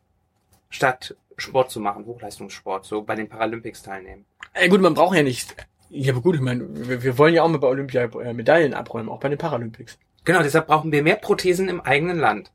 Statt 0.70 1.16
Sport 1.36 1.72
zu 1.72 1.80
machen, 1.80 2.06
Hochleistungssport, 2.06 2.86
so 2.86 3.02
bei 3.02 3.16
den 3.16 3.28
Paralympics 3.28 3.82
teilnehmen. 3.82 4.26
Äh, 4.54 4.70
gut, 4.70 4.82
man 4.82 4.94
braucht 4.94 5.18
ja 5.18 5.24
nicht... 5.24 5.56
Ja, 5.90 6.14
aber 6.14 6.22
gut, 6.22 6.36
ich 6.36 6.42
meine, 6.42 6.64
wir, 6.88 7.02
wir 7.02 7.18
wollen 7.18 7.34
ja 7.34 7.42
auch 7.42 7.48
mal 7.48 7.58
bei 7.58 7.68
Olympia 7.68 8.04
äh, 8.04 8.36
Medaillen 8.36 8.76
abräumen, 8.76 9.10
auch 9.10 9.20
bei 9.20 9.30
den 9.30 9.40
Paralympics. 9.40 9.98
Genau, 10.26 10.44
deshalb 10.44 10.68
brauchen 10.68 10.92
wir 10.92 11.02
mehr 11.02 11.16
Prothesen 11.16 11.68
im 11.70 11.82
eigenen 11.82 12.20
Land. 12.20 12.52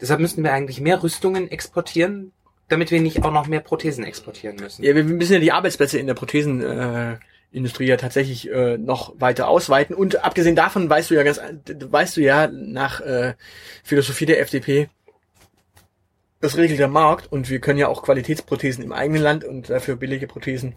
Deshalb 0.00 0.20
müssten 0.20 0.44
wir 0.44 0.52
eigentlich 0.52 0.80
mehr 0.80 1.02
Rüstungen 1.02 1.50
exportieren, 1.50 2.30
damit 2.68 2.92
wir 2.92 3.00
nicht 3.00 3.24
auch 3.24 3.32
noch 3.32 3.48
mehr 3.48 3.58
Prothesen 3.58 4.04
exportieren 4.04 4.54
müssen. 4.54 4.84
Ja, 4.84 4.94
wir 4.94 5.02
müssen 5.02 5.32
ja 5.32 5.40
die 5.40 5.50
Arbeitsplätze 5.50 5.98
in 5.98 6.06
der 6.06 6.14
Prothesenindustrie 6.14 7.14
äh, 7.14 7.18
Industrie 7.50 7.86
ja 7.86 7.96
tatsächlich 7.96 8.50
äh, 8.50 8.76
noch 8.78 9.14
weiter 9.20 9.48
ausweiten. 9.48 9.94
Und 9.96 10.24
abgesehen 10.24 10.56
davon 10.56 10.88
weißt 10.88 11.10
du 11.10 11.14
ja 11.14 11.22
ganz, 11.22 11.40
weißt 11.66 12.16
du 12.16 12.20
ja 12.20 12.48
nach 12.48 13.00
äh, 13.00 13.34
Philosophie 13.82 14.26
der 14.26 14.40
FDP, 14.40 14.88
das 16.40 16.56
regelt 16.56 16.78
der 16.78 16.88
Markt 16.88 17.32
und 17.32 17.50
wir 17.50 17.58
können 17.58 17.80
ja 17.80 17.88
auch 17.88 18.02
Qualitätsprothesen 18.02 18.84
im 18.84 18.92
eigenen 18.92 19.22
Land 19.22 19.44
und 19.44 19.70
dafür 19.70 19.96
billige 19.96 20.28
Prothesen 20.28 20.76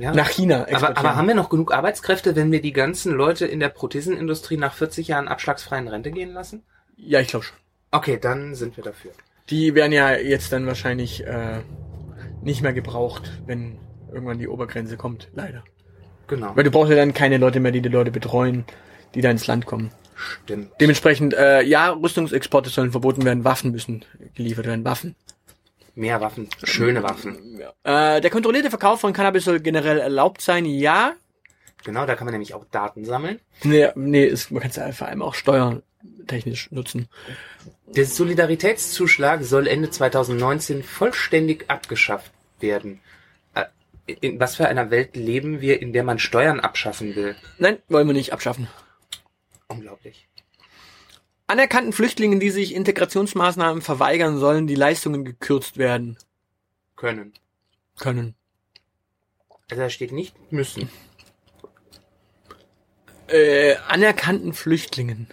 Ja. 0.00 0.14
nach 0.14 0.30
China 0.30 0.66
aber, 0.72 0.96
aber 0.96 1.16
haben 1.16 1.28
wir 1.28 1.34
noch 1.34 1.50
genug 1.50 1.74
Arbeitskräfte, 1.74 2.34
wenn 2.34 2.50
wir 2.50 2.62
die 2.62 2.72
ganzen 2.72 3.12
Leute 3.12 3.46
in 3.46 3.60
der 3.60 3.68
Prothesenindustrie 3.68 4.56
nach 4.56 4.72
40 4.72 5.08
Jahren 5.08 5.28
abschlagsfreien 5.28 5.88
Rente 5.88 6.10
gehen 6.12 6.32
lassen? 6.32 6.62
ja, 6.96 7.20
ich 7.20 7.28
glaube 7.28 7.44
schon. 7.44 7.56
Okay, 7.90 8.18
dann 8.18 8.54
sind 8.54 8.76
wir 8.78 8.84
dafür. 8.84 9.10
Die 9.50 9.74
werden 9.74 9.92
ja 9.92 10.14
jetzt 10.16 10.50
dann 10.52 10.66
wahrscheinlich 10.66 11.26
äh, 11.26 11.60
nicht 12.42 12.62
mehr 12.62 12.72
gebraucht, 12.72 13.42
wenn 13.44 13.78
irgendwann 14.10 14.38
die 14.38 14.48
Obergrenze 14.48 14.96
kommt, 14.96 15.28
leider. 15.34 15.62
Genau. 16.26 16.56
Weil 16.56 16.64
du 16.64 16.70
brauchst 16.70 16.90
ja 16.90 16.96
dann 16.96 17.14
keine 17.14 17.38
Leute 17.38 17.60
mehr, 17.60 17.72
die 17.72 17.82
die 17.82 17.88
Leute 17.88 18.10
betreuen, 18.10 18.64
die 19.14 19.20
da 19.20 19.30
ins 19.30 19.46
Land 19.46 19.66
kommen. 19.66 19.90
Stimmt. 20.14 20.72
Dementsprechend, 20.80 21.34
äh, 21.34 21.62
ja, 21.62 21.90
Rüstungsexporte 21.90 22.70
sollen 22.70 22.90
verboten 22.90 23.24
werden, 23.24 23.44
Waffen 23.44 23.72
müssen 23.72 24.04
geliefert 24.34 24.66
werden, 24.66 24.84
Waffen. 24.84 25.16
Mehr 25.94 26.20
Waffen. 26.20 26.48
Schöne 26.62 27.02
Waffen. 27.02 27.60
Äh, 27.84 28.20
der 28.20 28.30
kontrollierte 28.30 28.70
Verkauf 28.70 29.00
von 29.00 29.12
Cannabis 29.12 29.44
soll 29.44 29.60
generell 29.60 29.98
erlaubt 29.98 30.40
sein, 30.40 30.64
ja. 30.64 31.12
Genau, 31.84 32.06
da 32.06 32.14
kann 32.14 32.24
man 32.24 32.32
nämlich 32.32 32.54
auch 32.54 32.64
Daten 32.70 33.04
sammeln. 33.04 33.40
Nee, 33.64 33.88
nee 33.94 34.24
ist, 34.24 34.50
man 34.50 34.62
kann 34.62 34.70
es 34.70 34.76
ja 34.76 34.90
vor 34.92 35.08
allem 35.08 35.20
auch 35.20 35.34
steuertechnisch 35.34 36.70
nutzen. 36.70 37.08
Der 37.88 38.06
Solidaritätszuschlag 38.06 39.42
soll 39.42 39.66
Ende 39.66 39.90
2019 39.90 40.82
vollständig 40.82 41.68
abgeschafft 41.68 42.32
werden. 42.60 43.00
In 44.06 44.40
was 44.40 44.56
für 44.56 44.68
einer 44.68 44.90
Welt 44.90 45.16
leben 45.16 45.60
wir, 45.60 45.80
in 45.80 45.92
der 45.92 46.02
man 46.02 46.18
Steuern 46.18 46.60
abschaffen 46.60 47.14
will? 47.14 47.36
Nein, 47.58 47.78
wollen 47.88 48.06
wir 48.06 48.14
nicht 48.14 48.32
abschaffen. 48.32 48.68
Unglaublich. 49.68 50.28
Anerkannten 51.46 51.92
Flüchtlingen, 51.92 52.40
die 52.40 52.50
sich 52.50 52.74
Integrationsmaßnahmen 52.74 53.82
verweigern, 53.82 54.38
sollen 54.38 54.66
die 54.66 54.74
Leistungen 54.74 55.24
gekürzt 55.24 55.76
werden 55.78 56.18
Können. 56.96 57.32
können. 57.98 58.34
Also 59.70 59.82
da 59.82 59.90
steht 59.90 60.12
nicht 60.12 60.34
müssen. 60.50 60.90
Äh, 63.28 63.76
anerkannten 63.88 64.52
Flüchtlingen. 64.52 65.28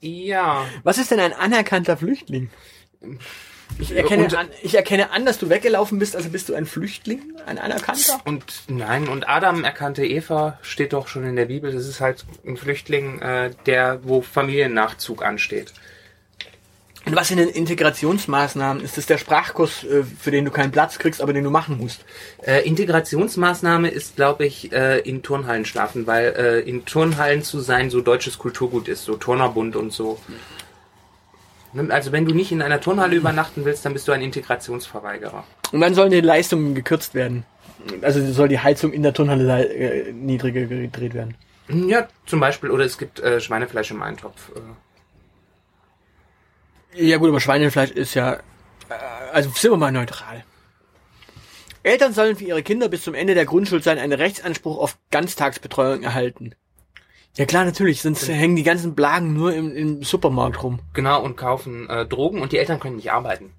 Ja. 0.00 0.66
Was 0.84 0.98
ist 0.98 1.10
denn 1.10 1.20
ein 1.20 1.32
anerkannter 1.32 1.96
Flüchtling? 1.96 2.50
Ich 3.78 3.92
erkenne, 3.94 4.24
Und- 4.24 4.34
an, 4.34 4.48
ich 4.62 4.74
erkenne 4.74 5.10
an, 5.12 5.24
dass 5.24 5.38
du 5.38 5.48
weggelaufen 5.50 5.98
bist, 5.98 6.16
also 6.16 6.30
bist 6.30 6.48
du 6.48 6.54
ein 6.54 6.66
Flüchtling? 6.66 7.22
Ein 7.46 7.58
anerkannter? 7.58 8.20
Und 8.24 8.44
nein, 8.68 9.08
und 9.08 9.28
Adam 9.28 9.62
erkannte 9.64 10.04
Eva, 10.04 10.58
steht 10.62 10.92
doch 10.92 11.06
schon 11.08 11.24
in 11.24 11.36
der 11.36 11.46
Bibel. 11.46 11.72
Das 11.72 11.86
ist 11.86 12.00
halt 12.00 12.24
ein 12.46 12.56
Flüchtling, 12.56 13.20
äh, 13.20 13.50
der, 13.66 14.00
wo 14.02 14.20
Familiennachzug 14.22 15.24
ansteht. 15.24 15.72
Und 17.06 17.16
was 17.16 17.28
sind 17.28 17.38
denn 17.38 17.48
Integrationsmaßnahmen? 17.48 18.82
Ist 18.84 18.98
das 18.98 19.06
der 19.06 19.16
Sprachkurs, 19.16 19.84
äh, 19.84 20.02
für 20.02 20.30
den 20.30 20.44
du 20.44 20.50
keinen 20.50 20.72
Platz 20.72 20.98
kriegst, 20.98 21.22
aber 21.22 21.32
den 21.32 21.44
du 21.44 21.50
machen 21.50 21.78
musst? 21.78 22.00
Äh, 22.42 22.66
Integrationsmaßnahme 22.66 23.88
ist, 23.88 24.16
glaube 24.16 24.44
ich, 24.44 24.72
äh, 24.72 24.98
in 24.98 25.22
Turnhallen 25.22 25.64
schlafen, 25.64 26.06
weil 26.06 26.34
äh, 26.36 26.60
in 26.68 26.84
Turnhallen 26.84 27.42
zu 27.42 27.60
sein 27.60 27.88
so 27.90 28.00
deutsches 28.02 28.36
Kulturgut 28.38 28.88
ist, 28.88 29.04
so 29.04 29.16
Turnerbund 29.16 29.74
und 29.76 29.92
so. 29.92 30.20
Ne, 30.28 30.36
Also 31.90 32.12
wenn 32.12 32.24
du 32.24 32.34
nicht 32.34 32.52
in 32.52 32.62
einer 32.62 32.80
Turnhalle 32.80 33.16
übernachten 33.16 33.64
willst, 33.64 33.84
dann 33.84 33.92
bist 33.92 34.08
du 34.08 34.12
ein 34.12 34.22
Integrationsverweigerer. 34.22 35.44
Und 35.72 35.80
dann 35.80 35.94
sollen 35.94 36.10
die 36.10 36.20
Leistungen 36.20 36.74
gekürzt 36.74 37.14
werden. 37.14 37.44
Also 38.02 38.24
soll 38.32 38.48
die 38.48 38.58
Heizung 38.58 38.92
in 38.92 39.02
der 39.02 39.12
Turnhalle 39.12 39.68
äh, 39.68 40.12
niedriger 40.12 40.66
gedreht 40.66 41.14
werden. 41.14 41.36
Ja, 41.68 42.08
zum 42.26 42.40
Beispiel, 42.40 42.70
oder 42.70 42.84
es 42.84 42.98
gibt 42.98 43.20
äh, 43.20 43.40
Schweinefleisch 43.40 43.90
im 43.90 44.02
Eintopf. 44.02 44.50
Äh, 46.94 47.06
Ja 47.06 47.18
gut, 47.18 47.28
aber 47.28 47.40
Schweinefleisch 47.40 47.90
ist 47.90 48.14
ja, 48.14 48.34
äh, 48.34 48.40
also 49.32 49.50
sind 49.50 49.70
wir 49.70 49.76
mal 49.76 49.92
neutral. 49.92 50.44
Eltern 51.82 52.12
sollen 52.12 52.36
für 52.36 52.44
ihre 52.44 52.62
Kinder 52.62 52.88
bis 52.88 53.02
zum 53.02 53.14
Ende 53.14 53.34
der 53.34 53.44
Grundschulzeit 53.44 53.98
einen 53.98 54.12
Rechtsanspruch 54.12 54.78
auf 54.78 54.98
Ganztagsbetreuung 55.10 56.02
erhalten. 56.02 56.54
Ja 57.38 57.46
klar, 57.46 57.64
natürlich, 57.64 58.02
sonst 58.02 58.26
hängen 58.26 58.56
die 58.56 58.64
ganzen 58.64 58.96
Blagen 58.96 59.32
nur 59.32 59.54
im, 59.54 59.74
im 59.74 60.02
Supermarkt 60.02 60.60
rum. 60.64 60.80
genau, 60.92 61.22
und 61.22 61.36
kaufen 61.36 61.88
äh, 61.88 62.04
Drogen 62.04 62.42
und 62.42 62.50
die 62.50 62.58
Eltern 62.58 62.80
können 62.80 62.96
nicht 62.96 63.12
arbeiten. 63.12 63.52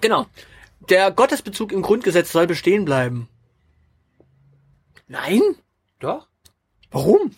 Genau. 0.00 0.26
Der 0.88 1.10
Gottesbezug 1.10 1.72
im 1.72 1.82
Grundgesetz 1.82 2.30
soll 2.30 2.46
bestehen 2.46 2.84
bleiben. 2.84 3.28
Nein? 5.08 5.42
Doch? 5.98 6.28
Warum? 6.92 7.32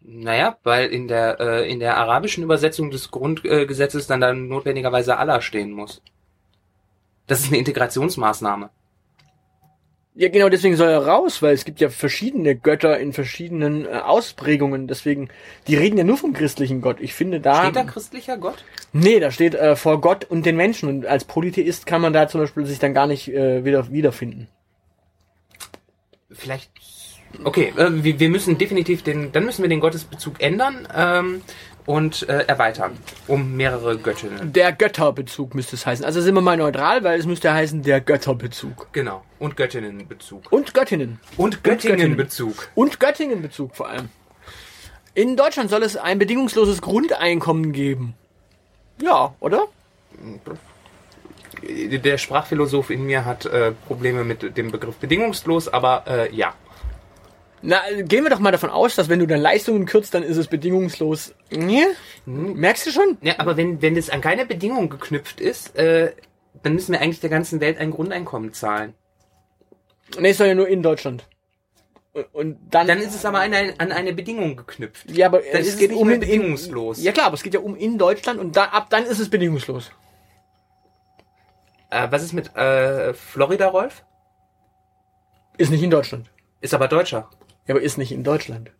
Naja, 0.00 0.58
weil 0.62 0.90
in 0.90 1.08
der, 1.08 1.40
äh, 1.40 1.72
in 1.72 1.80
der 1.80 1.96
arabischen 1.96 2.44
Übersetzung 2.44 2.92
des 2.92 3.10
Grundgesetzes 3.10 4.06
dann 4.06 4.20
dann 4.20 4.46
notwendigerweise 4.46 5.16
Allah 5.16 5.40
stehen 5.40 5.72
muss. 5.72 6.02
Das 7.26 7.40
ist 7.40 7.48
eine 7.48 7.58
Integrationsmaßnahme. 7.58 8.70
Ja, 10.18 10.30
genau, 10.30 10.48
deswegen 10.48 10.76
soll 10.76 10.88
er 10.88 11.06
raus, 11.06 11.42
weil 11.42 11.52
es 11.52 11.66
gibt 11.66 11.78
ja 11.78 11.90
verschiedene 11.90 12.56
Götter 12.56 12.98
in 12.98 13.12
verschiedenen 13.12 13.84
äh, 13.84 13.98
Ausprägungen. 13.98 14.86
Deswegen, 14.86 15.28
die 15.68 15.76
reden 15.76 15.98
ja 15.98 16.04
nur 16.04 16.16
vom 16.16 16.32
christlichen 16.32 16.80
Gott. 16.80 16.96
Ich 17.00 17.12
finde 17.12 17.38
da. 17.38 17.64
Steht 17.64 17.76
da 17.76 17.84
christlicher 17.84 18.38
Gott? 18.38 18.64
Nee, 18.94 19.20
da 19.20 19.30
steht 19.30 19.54
äh, 19.54 19.76
vor 19.76 20.00
Gott 20.00 20.24
und 20.24 20.46
den 20.46 20.56
Menschen. 20.56 20.88
Und 20.88 21.06
als 21.06 21.26
Polytheist 21.26 21.84
kann 21.84 22.00
man 22.00 22.14
da 22.14 22.28
zum 22.28 22.40
Beispiel 22.40 22.64
sich 22.64 22.78
dann 22.78 22.94
gar 22.94 23.06
nicht 23.06 23.28
äh, 23.28 23.66
wieder 23.66 23.92
wiederfinden. 23.92 24.48
Vielleicht. 26.30 26.70
Okay, 27.44 27.74
äh, 27.76 28.02
wir, 28.02 28.18
wir 28.18 28.30
müssen 28.30 28.56
definitiv 28.56 29.02
den, 29.02 29.32
dann 29.32 29.44
müssen 29.44 29.60
wir 29.60 29.68
den 29.68 29.80
Gottesbezug 29.80 30.40
ändern 30.40 30.88
ähm, 30.96 31.42
und 31.86 32.28
äh, 32.28 32.44
erweitern 32.46 32.98
um 33.26 33.56
mehrere 33.56 33.96
Göttinnen. 33.96 34.52
Der 34.52 34.72
Götterbezug 34.72 35.54
müsste 35.54 35.76
es 35.76 35.86
heißen. 35.86 36.04
Also 36.04 36.20
sind 36.20 36.34
wir 36.34 36.42
mal 36.42 36.56
neutral, 36.56 37.04
weil 37.04 37.18
es 37.18 37.26
müsste 37.26 37.52
heißen 37.52 37.82
der 37.82 38.00
Götterbezug. 38.00 38.88
Genau. 38.92 39.24
Und 39.38 39.56
Göttinnenbezug. 39.56 40.52
Und 40.52 40.74
Göttinnen. 40.74 41.20
Und 41.36 41.62
Göttingen. 41.62 41.96
Göttingenbezug. 41.96 42.68
Und 42.74 43.00
Göttingenbezug 43.00 43.74
vor 43.74 43.88
allem. 43.88 44.08
In 45.14 45.36
Deutschland 45.36 45.70
soll 45.70 45.82
es 45.82 45.96
ein 45.96 46.18
bedingungsloses 46.18 46.82
Grundeinkommen 46.82 47.72
geben. 47.72 48.14
Ja, 49.00 49.34
oder? 49.40 49.66
Der 51.62 52.18
Sprachphilosoph 52.18 52.90
in 52.90 53.06
mir 53.06 53.24
hat 53.24 53.46
äh, 53.46 53.72
Probleme 53.86 54.24
mit 54.24 54.56
dem 54.56 54.70
Begriff 54.70 54.96
bedingungslos, 54.96 55.68
aber 55.68 56.04
äh, 56.06 56.34
ja. 56.34 56.54
Na, 57.62 57.80
gehen 58.02 58.22
wir 58.22 58.30
doch 58.30 58.38
mal 58.38 58.52
davon 58.52 58.70
aus, 58.70 58.94
dass 58.96 59.08
wenn 59.08 59.18
du 59.18 59.26
dann 59.26 59.40
Leistungen 59.40 59.86
kürzt, 59.86 60.14
dann 60.14 60.22
ist 60.22 60.36
es 60.36 60.46
bedingungslos. 60.46 61.34
Nee? 61.50 61.84
Merkst 62.26 62.86
du 62.86 62.90
schon? 62.90 63.16
Ja, 63.22 63.34
aber 63.38 63.56
wenn, 63.56 63.80
wenn 63.82 63.94
das 63.94 64.10
an 64.10 64.20
keine 64.20 64.46
Bedingung 64.46 64.88
geknüpft 64.88 65.40
ist, 65.40 65.76
äh, 65.76 66.12
dann 66.62 66.74
müssen 66.74 66.92
wir 66.92 67.00
eigentlich 67.00 67.20
der 67.20 67.30
ganzen 67.30 67.60
Welt 67.60 67.78
ein 67.78 67.90
Grundeinkommen 67.90 68.52
zahlen. 68.52 68.94
Nee, 70.18 70.30
es 70.30 70.38
soll 70.38 70.46
ja 70.48 70.54
nur 70.54 70.68
in 70.68 70.82
Deutschland. 70.82 71.26
Und- 72.12 72.26
Und 72.34 72.58
dann, 72.70 72.86
Dann 72.86 72.98
ist 72.98 73.14
es 73.14 73.24
aber 73.24 73.40
an 73.40 73.52
eine, 73.52 73.74
an 73.78 73.90
eine 73.92 74.12
Bedingung 74.12 74.56
geknüpft. 74.56 75.10
ja, 75.10 75.26
aber 75.26 75.38
dann 75.40 75.60
es 75.60 75.68
es 75.68 75.78
geht 75.78 75.92
um 75.92 76.08
in, 76.10 76.20
bedingungslos. 76.20 77.02
Ja 77.02 77.12
klar, 77.12 77.26
aber 77.26 77.34
es 77.34 77.42
geht 77.42 77.54
ja 77.54 77.60
um 77.60 77.74
in 77.76 77.98
Deutschland 77.98 78.38
und 78.38 78.56
da, 78.56 78.64
ab 78.66 78.88
dann 78.90 79.04
ist 79.04 79.18
es 79.18 79.28
bedingungslos. 79.28 79.90
Äh, 81.90 82.08
was 82.10 82.22
ist 82.22 82.32
mit 82.32 82.54
äh, 82.56 83.12
Florida, 83.14 83.68
Rolf? 83.68 84.04
Ist 85.58 85.70
nicht 85.70 85.82
in 85.82 85.90
Deutschland. 85.90 86.30
Ist 86.60 86.74
aber 86.74 86.88
Deutscher. 86.88 87.28
Ja, 87.66 87.74
aber 87.74 87.82
ist 87.82 87.98
nicht 87.98 88.12
in 88.12 88.24
Deutschland. 88.24 88.70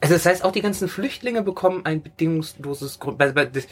Also 0.00 0.14
das 0.14 0.26
heißt, 0.26 0.44
auch 0.44 0.52
die 0.52 0.60
ganzen 0.60 0.88
Flüchtlinge 0.88 1.42
bekommen 1.42 1.86
ein 1.86 2.02
bedingungsloses 2.02 2.98
Grund. 2.98 3.22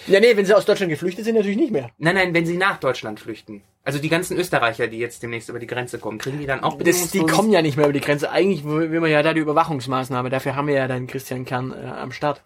Ja, 0.07 0.21
nee, 0.21 0.37
wenn 0.37 0.47
sie 0.47 0.55
aus 0.55 0.65
Deutschland 0.65 0.91
geflüchtet 0.91 1.25
sind, 1.25 1.35
natürlich 1.35 1.57
nicht 1.59 1.73
mehr. 1.73 1.91
Nein, 1.99 2.15
nein, 2.15 2.35
wenn 2.35 2.47
sie 2.47 2.57
nach 2.57 2.79
Deutschland 2.79 3.21
flüchten. 3.21 3.63
Also 3.85 3.99
die 3.99 4.09
ganzen 4.09 4.39
Österreicher, 4.39 4.87
die 4.87 4.99
jetzt 4.99 5.23
demnächst 5.23 5.49
über 5.49 5.59
die 5.59 5.67
Grenze 5.67 5.99
kommen, 5.99 6.19
kriegen 6.19 6.39
die 6.39 6.47
dann 6.47 6.63
auch 6.63 6.79
Das, 6.79 7.11
die 7.11 7.19
bedingungsloses- 7.21 7.31
kommen 7.33 7.51
ja 7.51 7.63
nicht 7.63 7.77
mehr 7.77 7.87
über 7.87 7.93
die 7.93 8.01
Grenze. 8.01 8.31
Eigentlich 8.31 8.65
will 8.65 9.01
man 9.01 9.11
ja 9.11 9.23
da 9.23 9.35
die 9.35 9.41
Überwachungsmaßnahme. 9.41 10.31
Dafür 10.31 10.55
haben 10.55 10.69
wir 10.69 10.75
ja 10.75 10.87
dann 10.89 11.09
Christian 11.09 11.45
Kern 11.45 11.73
äh, 11.73 11.87
am 11.87 12.13
Start. 12.13 12.43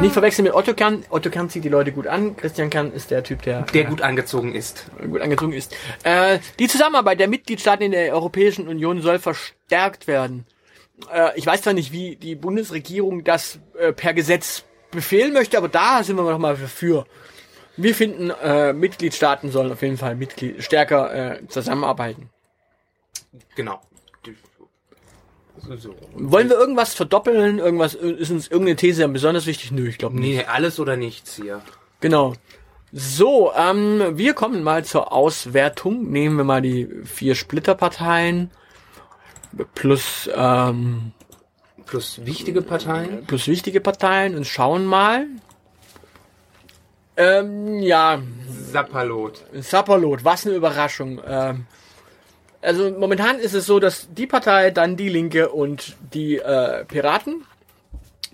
Nicht 0.00 0.12
verwechseln 0.12 0.44
mit 0.44 0.54
Otto 0.54 0.74
Kern. 0.74 1.04
Otto 1.10 1.30
Kern 1.30 1.50
zieht 1.50 1.64
die 1.64 1.68
Leute 1.68 1.92
gut 1.92 2.06
an. 2.06 2.36
Christian 2.36 2.70
Kern 2.70 2.92
ist 2.92 3.10
der 3.10 3.22
Typ, 3.24 3.42
der, 3.42 3.62
der 3.62 3.84
gut 3.84 4.02
angezogen 4.02 4.54
ist. 4.54 4.86
gut 5.10 5.20
angezogen 5.20 5.52
ist. 5.52 5.74
Äh, 6.04 6.38
die 6.58 6.68
Zusammenarbeit 6.68 7.18
der 7.20 7.28
Mitgliedstaaten 7.28 7.84
in 7.84 7.92
der 7.92 8.12
Europäischen 8.12 8.68
Union 8.68 9.02
soll 9.02 9.18
verstärkt 9.18 10.06
werden. 10.06 10.46
Äh, 11.12 11.30
ich 11.36 11.46
weiß 11.46 11.62
zwar 11.62 11.72
nicht, 11.72 11.92
wie 11.92 12.16
die 12.16 12.34
Bundesregierung 12.34 13.24
das 13.24 13.58
äh, 13.78 13.92
per 13.92 14.14
Gesetz 14.14 14.64
befehlen 14.90 15.32
möchte, 15.32 15.58
aber 15.58 15.68
da 15.68 16.04
sind 16.04 16.16
wir 16.16 16.22
noch 16.22 16.38
mal 16.38 16.56
dafür. 16.56 17.06
Wir 17.76 17.94
finden, 17.94 18.30
äh, 18.30 18.72
Mitgliedstaaten 18.72 19.50
sollen 19.50 19.72
auf 19.72 19.82
jeden 19.82 19.96
Fall 19.96 20.14
Mitglied 20.14 20.62
stärker 20.62 21.40
äh, 21.40 21.48
zusammenarbeiten. 21.48 22.30
Genau. 23.56 23.80
So. 25.78 25.94
Wollen 26.14 26.48
wir 26.48 26.56
irgendwas 26.56 26.94
verdoppeln? 26.94 27.58
Irgendwas 27.58 27.94
ist 27.94 28.30
uns 28.30 28.48
irgendeine 28.48 28.76
These 28.76 29.06
besonders 29.08 29.46
wichtig? 29.46 29.70
Nö, 29.70 29.88
ich 29.88 29.98
glaube 29.98 30.18
nicht. 30.18 30.36
Nee, 30.36 30.44
alles 30.44 30.80
oder 30.80 30.96
nichts 30.96 31.36
hier. 31.36 31.60
Genau. 32.00 32.34
So, 32.92 33.52
ähm, 33.56 34.18
wir 34.18 34.34
kommen 34.34 34.62
mal 34.62 34.84
zur 34.84 35.12
Auswertung. 35.12 36.10
Nehmen 36.10 36.36
wir 36.36 36.44
mal 36.44 36.60
die 36.62 36.88
vier 37.04 37.34
Splitterparteien 37.34 38.50
plus 39.74 40.28
ähm, 40.34 41.12
Plus 41.86 42.24
wichtige 42.24 42.62
Parteien. 42.62 43.24
plus 43.26 43.48
wichtige 43.48 43.80
Parteien 43.80 44.36
und 44.36 44.46
schauen 44.46 44.86
mal. 44.86 45.26
Ähm, 47.16 47.80
ja, 47.80 48.22
Sapperlot. 48.48 49.44
Sapperlot, 49.54 50.24
was 50.24 50.46
eine 50.46 50.56
Überraschung. 50.56 51.20
Ähm, 51.26 51.66
also 52.62 52.90
momentan 52.90 53.38
ist 53.38 53.54
es 53.54 53.66
so, 53.66 53.80
dass 53.80 54.08
die 54.12 54.26
Partei, 54.26 54.70
dann 54.70 54.96
die 54.96 55.08
Linke 55.08 55.50
und 55.50 55.96
die 56.14 56.38
äh, 56.38 56.84
Piraten 56.84 57.44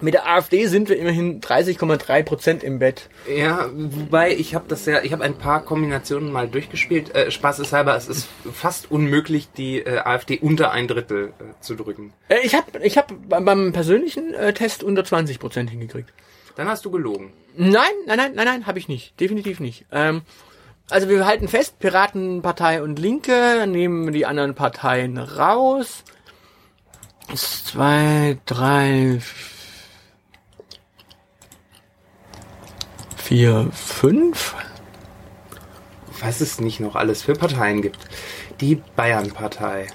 Mit 0.00 0.14
der 0.14 0.28
AfD 0.28 0.66
sind 0.66 0.88
wir 0.88 0.96
immerhin 0.96 1.40
30,3 1.40 2.22
Prozent 2.22 2.62
im 2.62 2.78
Bett. 2.78 3.08
Ja, 3.28 3.68
wobei 3.72 4.32
ich 4.32 4.54
habe 4.54 4.66
das 4.68 4.86
ja, 4.86 5.02
ich 5.02 5.12
habe 5.12 5.24
ein 5.24 5.38
paar 5.38 5.64
Kombinationen 5.64 6.30
mal 6.30 6.46
durchgespielt. 6.46 7.12
Äh, 7.16 7.32
Spaßeshalber, 7.32 7.96
es 7.96 8.06
ist 8.06 8.28
fast 8.52 8.92
unmöglich, 8.92 9.48
die 9.56 9.80
äh, 9.80 9.98
AfD 9.98 10.38
unter 10.38 10.70
ein 10.70 10.86
Drittel 10.86 11.32
äh, 11.40 11.60
zu 11.60 11.74
drücken. 11.74 12.12
Äh, 12.28 12.36
ich 12.44 12.54
habe 12.54 12.78
ich 12.84 12.96
hab 12.96 13.12
beim 13.28 13.72
persönlichen 13.72 14.34
äh, 14.34 14.52
Test 14.52 14.84
unter 14.84 15.04
20 15.04 15.40
Prozent 15.40 15.70
hingekriegt. 15.70 16.12
Dann 16.54 16.68
hast 16.68 16.84
du 16.84 16.90
gelogen. 16.92 17.32
Nein, 17.56 17.82
nein, 18.06 18.18
nein, 18.18 18.32
nein, 18.34 18.44
nein, 18.44 18.66
habe 18.66 18.78
ich 18.78 18.86
nicht. 18.86 19.18
Definitiv 19.18 19.58
nicht. 19.58 19.84
Ähm, 19.90 20.22
also 20.90 21.08
wir 21.08 21.26
halten 21.26 21.48
fest, 21.48 21.78
Piratenpartei 21.78 22.82
und 22.82 22.98
Linke, 22.98 23.66
nehmen 23.66 24.12
die 24.12 24.26
anderen 24.26 24.54
Parteien 24.54 25.18
raus. 25.18 26.04
Zwei, 27.34 28.38
drei, 28.46 29.20
vier, 33.16 33.68
fünf. 33.72 34.54
Was 36.20 36.40
es 36.40 36.60
nicht 36.60 36.80
noch 36.80 36.96
alles 36.96 37.22
für 37.22 37.34
Parteien 37.34 37.82
gibt. 37.82 37.98
Die 38.60 38.76
Bayern-Partei. 38.96 39.86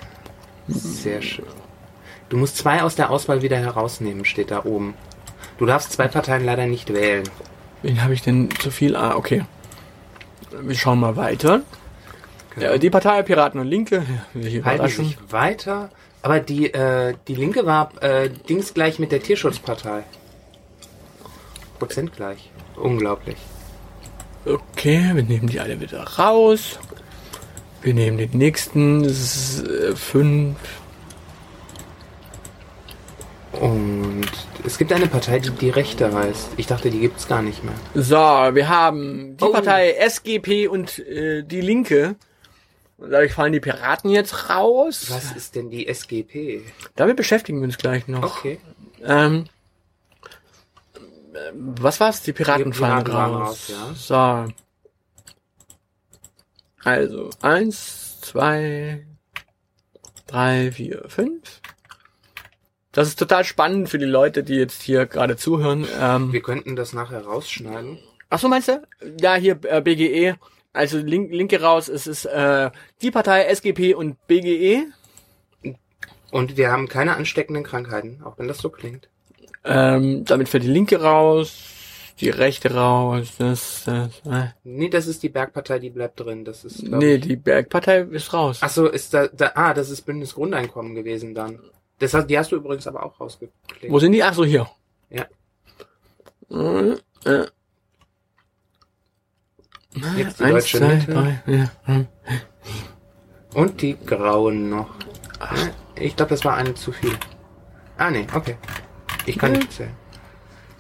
Sehr 0.68 1.22
schön. 1.22 1.46
Du 2.30 2.38
musst 2.38 2.58
zwei 2.58 2.84
aus 2.84 2.96
der 2.96 3.10
Auswahl 3.10 3.42
wieder 3.42 3.58
herausnehmen, 3.58 4.26
steht 4.26 4.52
da 4.52 4.64
oben. 4.64 4.94
Du 5.58 5.66
darfst 5.66 5.92
zwei 5.92 6.08
Parteien 6.08 6.46
leider 6.46 6.68
nicht 6.68 6.94
wählen. 6.94 7.24
Wen 7.82 8.02
habe 8.04 8.14
ich 8.14 8.22
denn 8.22 8.50
zu 8.60 8.72
viel? 8.72 8.96
Ah, 8.96 9.16
okay. 9.16 9.44
Wir 10.62 10.76
schauen 10.76 11.00
mal 11.00 11.16
weiter. 11.16 11.62
Ja, 12.60 12.78
die 12.78 12.90
Partei 12.90 13.24
Piraten 13.24 13.60
und 13.60 13.68
Linke. 13.68 14.04
Halten 14.64 14.88
sich 14.88 15.18
weiter. 15.30 15.90
Aber 16.22 16.40
die, 16.40 16.74
äh, 16.74 17.16
die 17.28 17.36
Linke 17.36 17.66
war 17.66 17.92
äh, 18.02 18.30
dingsgleich 18.30 19.00
mit 19.00 19.12
der 19.12 19.22
Tierschutzpartei. 19.22 20.04
Prozent 21.80 22.16
gleich. 22.16 22.50
Unglaublich. 22.76 23.38
Okay, 24.46 25.12
wir 25.14 25.24
nehmen 25.24 25.48
die 25.48 25.60
alle 25.60 25.80
wieder 25.80 26.04
raus. 26.04 26.80
Wir 27.82 27.94
nehmen 27.94 28.18
den 28.18 28.38
nächsten. 28.38 29.04
Das 29.04 29.18
ist, 29.18 29.68
äh, 29.68 29.96
fünf. 29.96 30.56
Und 33.60 34.26
es 34.66 34.78
gibt 34.78 34.92
eine 34.92 35.08
Partei, 35.08 35.40
die 35.40 35.50
die 35.52 35.70
Rechte 35.70 36.14
heißt. 36.14 36.50
Ich 36.58 36.68
dachte, 36.68 36.90
die 36.90 37.00
gibt's 37.00 37.28
gar 37.28 37.42
nicht 37.42 37.64
mehr. 37.64 37.76
So, 37.94 38.16
wir 38.16 38.68
haben 38.70 39.38
die 39.38 39.44
Oh. 39.44 39.52
Partei 39.52 39.92
SGP 39.94 40.68
und 40.68 41.00
äh, 41.00 41.44
die 41.44 41.62
Linke. 41.62 42.16
Und 42.98 43.12
dadurch 43.12 43.34
fallen 43.34 43.54
die 43.54 43.60
Piraten 43.60 44.10
jetzt 44.10 44.50
raus. 44.50 45.08
Was 45.10 45.32
ist 45.34 45.56
denn 45.56 45.70
die 45.70 45.88
SGP? 45.88 46.62
Damit 46.96 47.18
beschäftigen 47.18 47.60
wir 47.60 47.66
uns 47.66 47.78
gleich 47.78 48.08
noch. 48.08 48.24
Okay. 48.24 48.60
Ähm, 49.04 49.46
äh, 51.34 51.40
was 51.54 52.00
war's? 52.00 52.22
Die 52.22 52.34
Piraten, 52.34 52.72
Die 52.72 52.78
fallen 52.78 53.04
Piraten 53.04 53.14
waren 53.14 53.42
raus. 53.44 53.72
raus, 53.72 54.08
So. 54.08 54.46
Also, 56.84 57.30
eins, 57.42 58.20
zwei, 58.22 59.06
drei, 60.28 60.72
vier, 60.72 61.04
fünf. 61.08 61.62
Das 62.94 63.08
ist 63.08 63.18
total 63.20 63.44
spannend 63.44 63.90
für 63.90 63.98
die 63.98 64.06
Leute, 64.06 64.44
die 64.44 64.56
jetzt 64.56 64.82
hier 64.84 65.06
gerade 65.08 65.36
zuhören. 65.36 65.86
Ähm, 66.00 66.32
Wir 66.32 66.42
könnten 66.42 66.76
das 66.76 66.94
nachher 66.94 67.26
rausschneiden. 67.26 67.98
ach 68.30 68.40
so, 68.40 68.48
meinst 68.48 68.68
du? 68.70 68.82
Ja, 69.20 69.36
hier 69.36 69.60
äh, 69.64 69.82
BGE. 69.82 70.36
Also 70.74 70.98
link, 71.00 71.32
Linke 71.32 71.62
raus. 71.62 71.88
Es 71.90 72.08
ist 72.08 72.26
äh, 72.26 72.72
die 73.02 73.12
Partei 73.12 73.44
SGP 73.46 73.94
und. 73.96 74.18
BGE. 74.28 74.86
Und 76.32 76.58
wir 76.58 76.72
haben 76.72 76.88
keine 76.88 77.16
ansteckenden 77.16 77.64
Krankheiten, 77.64 78.22
auch 78.24 78.38
wenn 78.40 78.48
das 78.48 78.58
so 78.58 78.70
klingt. 78.70 79.08
Ähm, 79.64 80.26
damit 80.26 80.50
fällt 80.50 80.64
die 80.64 80.68
Linke 80.70 81.00
raus, 81.02 81.56
die 82.20 82.30
Rechte 82.30 82.74
raus. 82.74 83.34
Das, 83.38 83.84
das, 83.86 84.10
äh. 84.32 84.48
Nee, 84.64 84.90
das 84.90 85.06
ist 85.08 85.22
die 85.24 85.30
Bergpartei, 85.30 85.78
die 85.80 85.90
bleibt 85.92 86.20
drin. 86.20 86.44
Das 86.44 86.66
ist. 86.66 86.84
Nee, 86.84 87.16
ich- 87.16 87.22
die 87.22 87.36
Bergpartei 87.36 88.02
ist 88.02 88.34
raus. 88.34 88.60
Ach 88.62 88.70
so, 88.70 88.88
ist 88.88 89.14
da, 89.14 89.28
da. 89.28 89.52
Ah, 89.56 89.74
das 89.76 89.90
ist 89.92 90.02
Bündnisgrundeinkommen 90.02 90.96
gewesen 90.96 91.34
dann. 91.36 91.60
Das 92.00 92.14
hast, 92.14 92.28
die 92.28 92.38
hast 92.38 92.52
du 92.52 92.56
übrigens 92.58 92.86
aber 92.88 93.04
auch 93.04 93.20
rausgeklickt. 93.20 93.90
Wo 93.90 94.00
sind 94.00 94.12
die? 94.14 94.24
Ach 94.24 94.34
so, 94.34 94.44
hier. 94.44 94.70
Ja. 95.10 95.26
Äh, 96.52 96.98
äh. 97.26 97.48
Jetzt 100.18 100.40
die 100.40 100.44
Eins, 100.46 100.66
zwei, 100.68 100.96
Mitte. 100.96 101.14
drei, 101.14 101.44
ja. 101.46 102.06
Und 103.54 103.82
die 103.82 103.96
grauen 104.06 104.70
noch. 104.70 104.90
Ich 105.96 106.16
glaube, 106.16 106.32
das 106.32 106.44
war 106.44 106.56
eine 106.56 106.74
zu 106.74 106.92
viel. 106.92 107.16
Ah, 107.98 108.10
nee, 108.10 108.26
okay. 108.34 108.58
Ich 109.28 109.38
kann 109.38 109.54
Ja. 109.54 109.60
nicht 109.60 109.72
zählen. 109.74 109.96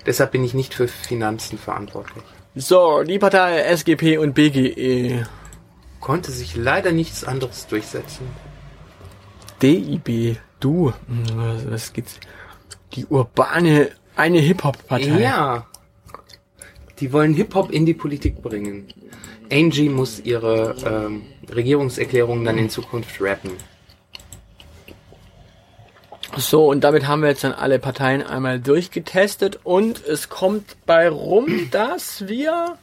Deshalb 0.05 0.31
bin 0.31 0.43
ich 0.43 0.53
nicht 0.53 0.73
für 0.73 0.87
Finanzen 0.87 1.57
verantwortlich. 1.57 2.23
So, 2.55 3.03
die 3.03 3.19
Partei 3.19 3.59
SGP 3.61 4.17
und 4.17 4.33
BGE. 4.33 5.25
Konnte 5.99 6.31
sich 6.31 6.55
leider 6.55 6.91
nichts 6.91 7.23
anderes 7.23 7.67
durchsetzen. 7.67 8.27
DIB, 9.61 10.37
du. 10.63 10.93
Was, 11.07 11.71
was 11.71 11.93
gibt's? 11.93 12.19
Die 12.93 13.05
urbane, 13.05 13.91
eine 14.15 14.39
Hip-Hop-Partei. 14.39 15.19
Ja. 15.19 15.67
Die 16.99 17.11
wollen 17.11 17.33
Hip-Hop 17.33 17.71
in 17.71 17.85
die 17.85 17.93
Politik 17.93 18.41
bringen. 18.41 18.87
Angie 19.51 19.89
muss 19.89 20.19
ihre 20.19 20.75
ähm, 20.85 21.23
Regierungserklärungen 21.49 22.45
dann 22.45 22.57
in 22.57 22.69
Zukunft 22.69 23.19
rappen. 23.19 23.51
So, 26.35 26.67
und 26.67 26.83
damit 26.83 27.07
haben 27.07 27.21
wir 27.21 27.29
jetzt 27.29 27.43
dann 27.43 27.51
alle 27.51 27.77
Parteien 27.77 28.23
einmal 28.23 28.59
durchgetestet 28.59 29.59
und 29.63 30.03
es 30.03 30.29
kommt 30.29 30.75
bei 30.85 31.07
rum, 31.07 31.67
dass 31.71 32.27
wir, 32.27 32.77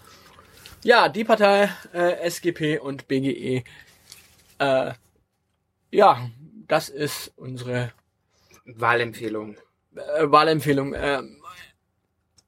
ja, 0.84 1.08
die 1.08 1.24
Partei 1.24 1.70
äh, 1.92 2.28
SGP 2.28 2.78
und 2.80 3.08
BGE, 3.08 3.64
äh, 4.58 4.92
ja, 5.90 6.30
das 6.70 6.88
ist 6.88 7.32
unsere 7.36 7.92
Wahlempfehlung. 8.64 9.56
äh, 9.96 10.30
Wahlempfehlung. 10.30 10.94
Äh, 10.94 11.22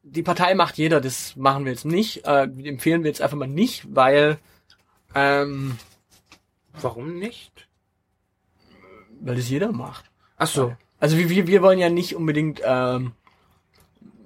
die 0.05 0.23
Partei 0.23 0.55
macht 0.55 0.79
jeder, 0.79 1.01
das 1.01 1.37
machen 1.37 1.65
wir 1.65 1.73
jetzt 1.73 1.85
nicht, 1.85 2.25
äh, 2.27 2.43
empfehlen 2.43 3.03
wir 3.03 3.11
jetzt 3.11 3.23
einfach 3.23 3.37
mal 3.37 3.47
nicht, 3.49 3.85
weil, 3.95 4.39
ähm, 5.15 5.79
Warum 6.81 7.19
nicht? 7.19 7.69
weil 9.21 9.37
das 9.37 9.49
jeder 9.49 9.71
macht. 9.71 10.05
Ach 10.37 10.49
so. 10.49 10.75
Also 10.99 11.17
wir, 11.19 11.29
wir, 11.29 11.47
wir 11.47 11.63
wollen 11.63 11.79
ja 11.79 11.89
nicht 11.89 12.17
unbedingt, 12.17 12.61
ähm, 12.65 13.13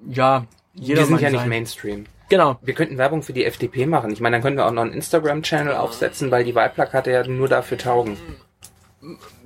ja, 0.09 0.46
jeder 0.74 1.00
Wir 1.00 1.06
sind 1.06 1.20
ja 1.20 1.30
nicht 1.30 1.40
sein. 1.40 1.48
Mainstream. 1.48 2.06
Genau. 2.28 2.59
Wir 2.62 2.74
könnten 2.74 2.98
Werbung 2.98 3.22
für 3.22 3.32
die 3.32 3.44
FDP 3.44 3.87
machen. 3.87 4.11
Ich 4.11 4.20
meine, 4.20 4.37
dann 4.37 4.42
können 4.42 4.56
wir 4.56 4.66
auch 4.66 4.72
noch 4.72 4.82
einen 4.82 4.92
Instagram-Channel 4.92 5.74
aufsetzen, 5.74 6.30
weil 6.30 6.44
die 6.44 6.54
Wahlplakate 6.54 7.11
ja 7.11 7.26
nur 7.26 7.48
dafür 7.48 7.78
taugen. 7.78 8.16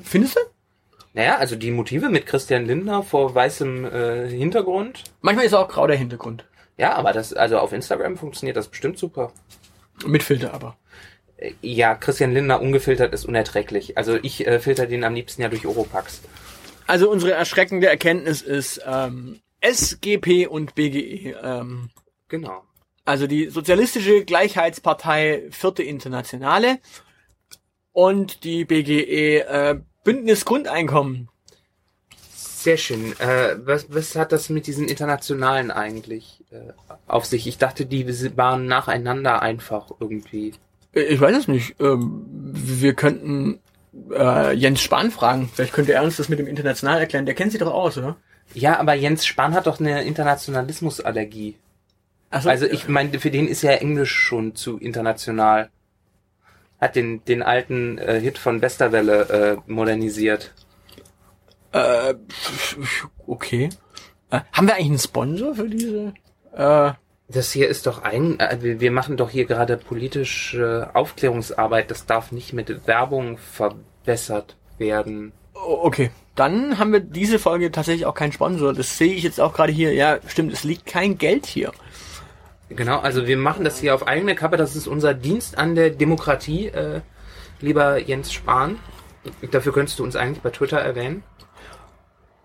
Findest 0.02 0.36
du? 0.36 0.40
Naja, 1.12 1.36
also 1.38 1.56
die 1.56 1.70
Motive 1.72 2.08
mit 2.08 2.26
Christian 2.26 2.66
Lindner 2.66 3.02
vor 3.02 3.34
weißem 3.34 3.84
äh, 3.84 4.28
Hintergrund. 4.28 5.04
Manchmal 5.20 5.46
ist 5.46 5.54
auch 5.54 5.68
grau 5.68 5.86
der 5.86 5.96
Hintergrund. 5.96 6.44
Ja, 6.76 6.94
aber 6.94 7.12
das, 7.12 7.32
also 7.34 7.58
auf 7.58 7.72
Instagram 7.72 8.16
funktioniert 8.16 8.56
das 8.56 8.68
bestimmt 8.68 8.98
super. 8.98 9.32
Mit 10.06 10.22
Filter 10.22 10.54
aber. 10.54 10.76
Äh, 11.36 11.52
Ja, 11.62 11.94
Christian 11.94 12.32
Lindner 12.32 12.60
ungefiltert 12.60 13.12
ist 13.12 13.24
unerträglich. 13.24 13.98
Also 13.98 14.18
ich 14.22 14.46
äh, 14.46 14.60
filter 14.60 14.86
den 14.86 15.02
am 15.04 15.14
liebsten 15.14 15.42
ja 15.42 15.48
durch 15.48 15.66
Oropax. 15.66 16.20
Also 16.86 17.10
unsere 17.10 17.32
erschreckende 17.32 17.88
Erkenntnis 17.88 18.40
ist 18.42 18.80
ähm, 18.86 19.40
SGP 19.60 20.46
und 20.48 20.74
BGE. 20.74 21.34
Ähm, 21.42 21.90
Genau. 22.28 22.62
also 23.04 23.26
die 23.26 23.48
Sozialistische 23.48 24.24
Gleichheitspartei 24.24 25.42
Vierte 25.50 25.82
Internationale 25.82 26.78
und 27.92 28.44
die 28.44 28.64
BGE 28.64 29.40
äh, 29.40 29.80
Bündnis 30.04 30.44
Grundeinkommen. 30.44 31.28
Sehr 32.34 32.76
schön. 32.76 33.18
Äh, 33.18 33.56
was, 33.64 33.86
was 33.88 34.16
hat 34.16 34.32
das 34.32 34.50
mit 34.50 34.66
diesen 34.66 34.86
internationalen 34.86 35.70
eigentlich 35.70 36.44
äh, 36.50 36.72
auf 37.06 37.24
sich? 37.24 37.46
Ich 37.46 37.56
dachte, 37.56 37.86
die 37.86 38.06
waren 38.36 38.66
nacheinander 38.66 39.40
einfach 39.40 39.90
irgendwie. 39.98 40.52
Äh, 40.92 41.02
Ich 41.04 41.20
weiß 41.20 41.36
es 41.36 41.48
nicht. 41.48 41.76
Ähm, 41.80 42.26
wir 42.28 42.92
könnten 42.94 43.60
äh, 44.10 44.52
Jens 44.54 44.82
Spahn 44.82 45.10
fragen. 45.10 45.50
Vielleicht 45.54 45.72
könnte 45.72 45.94
er 45.94 46.02
uns 46.02 46.16
das 46.18 46.28
mit 46.28 46.38
dem 46.38 46.46
International 46.46 47.00
erklären. 47.00 47.24
Der 47.24 47.34
kennt 47.34 47.52
sich 47.52 47.60
doch 47.60 47.72
aus, 47.72 47.96
oder? 47.96 48.16
Ja, 48.52 48.78
aber 48.78 48.94
Jens 48.94 49.24
Spahn 49.24 49.54
hat 49.54 49.66
doch 49.66 49.80
eine 49.80 50.02
Internationalismusallergie. 50.04 51.56
So, 52.38 52.48
Also 52.48 52.66
ich 52.66 52.88
meine, 52.88 53.18
für 53.18 53.30
den 53.30 53.48
ist 53.48 53.62
ja 53.62 53.72
Englisch 53.72 54.12
schon 54.12 54.54
zu 54.54 54.78
international. 54.78 55.70
Hat 56.80 56.96
den, 56.96 57.24
den 57.24 57.42
alten 57.42 57.98
äh, 57.98 58.20
Hit 58.20 58.38
von 58.38 58.62
Westerwelle 58.62 59.60
äh, 59.66 59.70
modernisiert. 59.70 60.52
Äh, 61.72 62.14
okay. 63.26 63.68
Äh, 64.30 64.40
haben 64.52 64.66
wir 64.66 64.74
eigentlich 64.74 64.86
einen 64.88 64.98
Sponsor 64.98 65.54
für 65.54 65.68
diese? 65.68 66.14
Äh, 66.52 66.92
Das 67.28 67.52
hier 67.52 67.68
ist 67.68 67.86
doch 67.86 68.02
ein, 68.02 68.40
äh, 68.40 68.80
wir, 68.80 68.90
machen 68.90 69.16
doch 69.16 69.30
hier 69.30 69.44
gerade 69.44 69.76
politische 69.76 70.90
Aufklärungsarbeit. 70.94 71.90
Das 71.90 72.06
darf 72.06 72.32
nicht 72.32 72.52
mit 72.52 72.86
Werbung 72.86 73.38
verbessert 73.38 74.56
werden. 74.78 75.32
okay. 75.54 76.10
dann 76.34 76.78
haben 76.78 76.92
wir 76.92 77.00
diese 77.00 77.38
Folge 77.38 77.70
tatsächlich 77.70 78.06
auch 78.06 78.14
keinen 78.14 78.32
Sponsor. 78.32 78.72
Das 78.72 78.96
sehe 78.96 79.12
ich 79.12 79.22
jetzt 79.22 79.40
auch 79.40 79.52
gerade 79.52 79.72
hier. 79.72 79.92
Ja, 79.92 80.18
stimmt, 80.26 80.52
es 80.52 80.64
liegt 80.64 80.86
kein 80.86 81.18
Geld 81.18 81.46
hier. 81.46 81.72
Genau, 82.70 83.00
also 83.00 83.26
wir 83.26 83.36
machen 83.36 83.64
das 83.64 83.80
hier 83.80 83.94
auf 83.94 84.06
eigene 84.06 84.34
Kappe. 84.34 84.56
Das 84.56 84.76
ist 84.76 84.86
unser 84.86 85.12
Dienst 85.12 85.58
an 85.58 85.74
der 85.74 85.90
Demokratie, 85.90 86.68
äh, 86.68 87.00
lieber 87.60 87.98
Jens 87.98 88.32
Spahn. 88.32 88.78
Dafür 89.50 89.72
könntest 89.72 89.98
du 89.98 90.04
uns 90.04 90.16
eigentlich 90.16 90.40
bei 90.40 90.50
Twitter 90.50 90.78
erwähnen. 90.78 91.22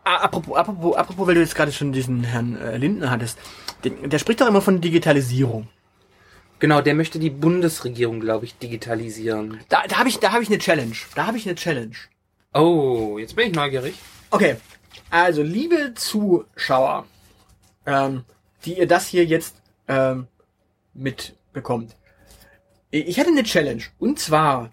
Ah, 0.03 0.17
apropos, 0.17 0.57
apropos, 0.57 0.95
apropos, 0.95 1.27
weil 1.27 1.35
du 1.35 1.41
jetzt 1.41 1.55
gerade 1.55 1.71
schon 1.71 1.91
diesen 1.91 2.23
Herrn 2.23 2.57
äh, 2.57 2.77
Lindner 2.77 3.11
hattest. 3.11 3.39
Der, 3.83 3.91
der 3.91 4.19
spricht 4.19 4.41
doch 4.41 4.47
immer 4.47 4.61
von 4.61 4.81
Digitalisierung. 4.81 5.67
Genau, 6.59 6.81
der 6.81 6.95
möchte 6.95 7.19
die 7.19 7.29
Bundesregierung, 7.29 8.19
glaube 8.19 8.45
ich, 8.45 8.57
digitalisieren. 8.57 9.59
Da, 9.69 9.83
da 9.87 9.97
habe 9.97 10.09
ich, 10.09 10.19
da 10.19 10.31
habe 10.31 10.41
ich 10.41 10.49
eine 10.49 10.57
Challenge. 10.57 10.95
Da 11.15 11.27
habe 11.27 11.37
ich 11.37 11.45
eine 11.45 11.55
Challenge. 11.55 11.95
Oh, 12.53 13.17
jetzt 13.19 13.35
bin 13.35 13.49
ich 13.49 13.55
neugierig. 13.55 13.95
Okay, 14.31 14.55
also 15.09 15.43
liebe 15.43 15.93
Zuschauer, 15.95 17.05
ähm, 17.85 18.23
die 18.63 18.77
ihr 18.77 18.87
das 18.87 19.07
hier 19.07 19.25
jetzt 19.25 19.55
ähm, 19.87 20.27
mitbekommt. 20.93 21.95
Ich 22.91 23.19
hatte 23.19 23.29
eine 23.29 23.43
Challenge 23.43 23.83
und 23.99 24.19
zwar 24.19 24.69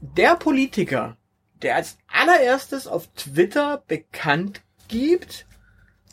der 0.00 0.36
Politiker, 0.36 1.16
der 1.62 1.76
als 1.76 1.98
allererstes 2.08 2.86
auf 2.86 3.08
Twitter 3.08 3.82
bekannt 3.86 4.62
gibt, 4.88 5.46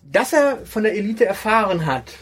dass 0.04 0.34
er 0.34 0.66
von 0.66 0.84
der 0.84 0.96
Elite 0.96 1.26
erfahren 1.26 1.86
hat. 1.86 2.14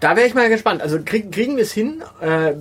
Da 0.00 0.16
wäre 0.16 0.26
ich 0.26 0.34
mal 0.34 0.48
gespannt. 0.48 0.82
Also 0.82 1.02
krieg, 1.02 1.32
kriegen 1.32 1.56
wir 1.56 1.62
es 1.62 1.72
hin? 1.72 2.02
Äh, 2.20 2.54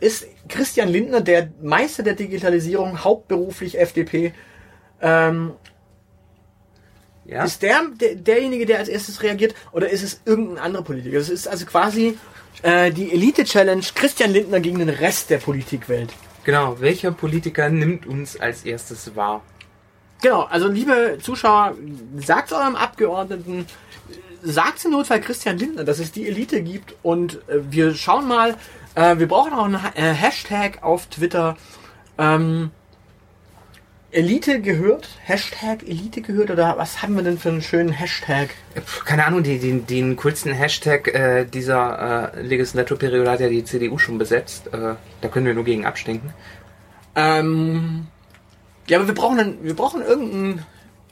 ist 0.00 0.26
Christian 0.48 0.88
Lindner 0.88 1.20
der 1.20 1.52
Meister 1.62 2.02
der 2.02 2.14
Digitalisierung, 2.14 3.04
hauptberuflich 3.04 3.78
FDP? 3.78 4.34
Ähm, 5.00 5.52
Ja? 7.24 7.44
Ist 7.44 7.62
der, 7.62 7.82
der 8.00 8.16
derjenige, 8.16 8.66
der 8.66 8.78
als 8.78 8.88
erstes 8.88 9.22
reagiert, 9.22 9.54
oder 9.72 9.88
ist 9.90 10.02
es 10.02 10.20
irgendein 10.24 10.58
anderer 10.58 10.82
Politiker? 10.82 11.18
Es 11.18 11.28
ist 11.28 11.46
also 11.46 11.66
quasi 11.66 12.18
äh, 12.62 12.90
die 12.90 13.12
Elite-Challenge 13.12 13.84
Christian 13.94 14.32
Lindner 14.32 14.60
gegen 14.60 14.78
den 14.78 14.88
Rest 14.88 15.30
der 15.30 15.38
Politikwelt. 15.38 16.12
Genau, 16.44 16.80
welcher 16.80 17.12
Politiker 17.12 17.68
nimmt 17.68 18.06
uns 18.06 18.38
als 18.38 18.64
erstes 18.64 19.14
wahr? 19.14 19.42
Genau, 20.20 20.42
also 20.42 20.68
liebe 20.68 21.18
Zuschauer, 21.22 21.74
sagt 22.16 22.52
eurem 22.52 22.76
Abgeordneten, 22.76 23.66
sagt 24.42 24.84
im 24.84 24.90
Notfall 24.90 25.20
Christian 25.20 25.58
Lindner, 25.58 25.84
dass 25.84 26.00
es 26.00 26.10
die 26.10 26.26
Elite 26.26 26.62
gibt 26.62 26.94
und 27.02 27.36
äh, 27.48 27.60
wir 27.70 27.94
schauen 27.94 28.26
mal, 28.26 28.56
äh, 28.96 29.18
wir 29.18 29.28
brauchen 29.28 29.52
auch 29.52 29.64
einen 29.64 29.82
Ha- 29.82 29.92
äh, 29.94 30.12
Hashtag 30.12 30.82
auf 30.82 31.06
Twitter. 31.06 31.56
Ähm, 32.18 32.70
Elite 34.12 34.60
gehört? 34.60 35.08
Hashtag 35.24 35.82
Elite 35.84 36.20
gehört 36.20 36.50
oder 36.50 36.76
was 36.76 37.02
haben 37.02 37.16
wir 37.16 37.22
denn 37.22 37.38
für 37.38 37.48
einen 37.48 37.62
schönen 37.62 37.92
Hashtag? 37.92 38.50
Keine 39.06 39.24
Ahnung, 39.24 39.42
die, 39.42 39.58
den, 39.58 39.86
den 39.86 40.16
coolsten 40.16 40.52
Hashtag 40.52 41.08
äh, 41.08 41.46
dieser 41.46 42.34
äh, 42.34 42.42
Legislaturperiode 42.42 43.30
hat 43.30 43.40
ja 43.40 43.48
die 43.48 43.64
CDU 43.64 43.96
schon 43.96 44.18
besetzt. 44.18 44.66
Äh, 44.66 44.96
da 45.22 45.28
können 45.28 45.46
wir 45.46 45.54
nur 45.54 45.64
gegen 45.64 45.86
abstinken. 45.86 46.34
Ähm, 47.16 48.06
ja, 48.86 48.98
aber 48.98 49.08
wir 49.08 49.14
brauchen, 49.14 49.38
einen, 49.38 49.64
wir 49.64 49.74
brauchen 49.74 50.02
irgendeinen 50.02 50.66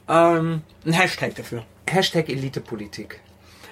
ähm, 0.07 0.61
einen 0.85 0.93
Hashtag 0.93 1.33
dafür. 1.33 1.65
Hashtag 1.87 2.29
Elitepolitik. 2.29 3.19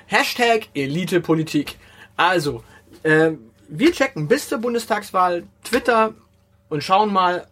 Hashtag 0.08 0.70
Elitepolitik. 0.74 1.78
Also, 2.18 2.64
äh, 3.04 3.32
wir 3.68 3.92
checken 3.92 4.28
bis 4.28 4.50
zur 4.50 4.58
Bundestagswahl 4.58 5.44
Twitter 5.64 6.16
und 6.70 6.84
schauen 6.84 7.14
mal, 7.14 7.46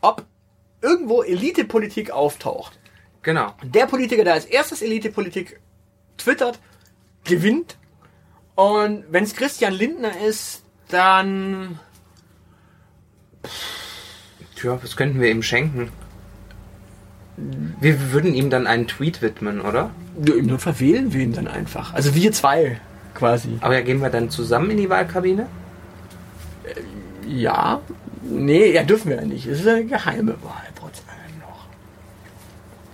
ob 0.00 0.24
irgendwo 0.80 1.22
Elitepolitik 1.22 2.10
auftaucht. 2.10 2.78
Genau. 3.22 3.54
Der 3.62 3.86
Politiker, 3.86 4.24
der 4.24 4.34
als 4.34 4.44
erstes 4.44 4.82
Elitepolitik 4.82 5.60
twittert, 6.16 6.58
gewinnt. 7.24 7.76
Und 8.54 9.04
wenn 9.10 9.24
es 9.24 9.34
Christian 9.34 9.72
Lindner 9.72 10.20
ist, 10.26 10.62
dann 10.88 11.78
Tja, 14.56 14.78
was 14.82 14.96
könnten 14.96 15.20
wir 15.20 15.30
ihm 15.30 15.42
schenken? 15.42 15.90
Wir 17.80 18.12
würden 18.12 18.34
ihm 18.34 18.50
dann 18.50 18.66
einen 18.66 18.88
Tweet 18.88 19.22
widmen, 19.22 19.60
oder? 19.60 19.90
ja, 20.24 20.34
im 20.34 20.46
Notfall 20.46 20.80
wählen 20.80 21.12
wir 21.12 21.20
ihn 21.20 21.32
dann 21.32 21.46
einfach. 21.46 21.94
Also 21.94 22.14
wir 22.14 22.32
zwei 22.32 22.80
quasi. 23.14 23.58
Aber 23.60 23.74
ja, 23.74 23.82
gehen 23.82 24.00
wir 24.00 24.10
dann 24.10 24.30
zusammen 24.30 24.70
in 24.70 24.78
die 24.78 24.90
Wahlkabine? 24.90 25.46
Ja. 27.26 27.80
Nee, 28.22 28.72
ja, 28.72 28.82
dürfen 28.82 29.10
wir 29.10 29.16
ja 29.16 29.24
nicht. 29.24 29.46
Es 29.46 29.60
ist 29.60 29.68
eine 29.68 29.84
geheime 29.84 30.32
Wahl. 30.42 30.67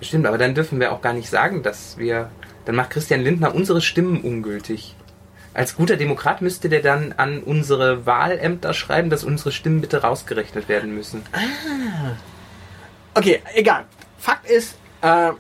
Stimmt, 0.05 0.27
aber 0.27 0.39
dann 0.39 0.55
dürfen 0.55 0.81
wir 0.81 0.93
auch 0.93 1.01
gar 1.01 1.13
nicht 1.13 1.29
sagen, 1.29 1.63
dass 1.63 1.99
wir. 1.99 2.31
Dann 2.65 2.77
macht 2.77 2.91
Christian 2.91 3.21
Lindner 3.21 3.55
unsere 3.55 3.83
Stimmen 3.83 4.23
ungültig. 4.23 4.97
Als 5.53 5.77
guter 5.77 5.97
Demokrat 5.97 6.43
müsste 6.43 6.69
der 6.69 6.81
dann 6.81 7.13
an 7.13 7.43
unsere 7.43 8.07
Wahlämter 8.07 8.75
schreiben, 8.75 9.11
dass 9.11 9.23
unsere 9.23 9.53
Stimmen 9.53 9.81
bitte 9.81 10.03
rausgerechnet 10.03 10.69
werden 10.69 10.95
müssen. 10.95 11.23
Okay, 13.15 13.41
egal. 13.55 13.85
Fakt 14.19 14.51
ist, 14.51 14.77
äh, 15.03 15.33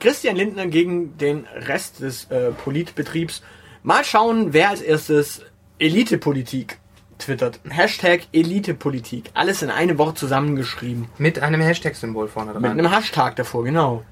Christian 0.00 0.34
Lindner 0.34 0.66
gegen 0.66 1.16
den 1.18 1.46
Rest 1.54 2.00
des 2.00 2.24
äh, 2.30 2.50
Politbetriebs. 2.50 3.42
Mal 3.82 4.04
schauen, 4.04 4.52
wer 4.52 4.70
als 4.70 4.80
erstes 4.80 5.42
Elitepolitik 5.78 6.78
twittert. 7.18 7.60
Hashtag 7.68 8.22
Elitepolitik. 8.32 9.30
Alles 9.34 9.62
in 9.62 9.70
eine 9.70 9.98
Woche 9.98 10.14
zusammengeschrieben. 10.14 11.08
Mit 11.18 11.40
einem 11.40 11.60
Hashtag-Symbol 11.60 12.28
vorne 12.28 12.52
Mit 12.54 12.62
dran. 12.62 12.72
einem 12.78 12.92
Hashtag 12.92 13.36
davor, 13.36 13.64
genau. 13.64 14.02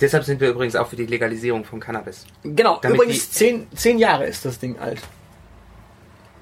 Deshalb 0.00 0.24
sind 0.24 0.40
wir 0.40 0.48
übrigens 0.50 0.74
auch 0.76 0.88
für 0.88 0.96
die 0.96 1.06
Legalisierung 1.06 1.64
von 1.64 1.78
Cannabis. 1.80 2.26
Genau, 2.42 2.78
Damit 2.80 2.96
übrigens 3.00 3.30
zehn, 3.30 3.66
zehn 3.74 3.98
Jahre 3.98 4.26
ist 4.26 4.44
das 4.44 4.58
Ding 4.58 4.78
alt. 4.78 5.00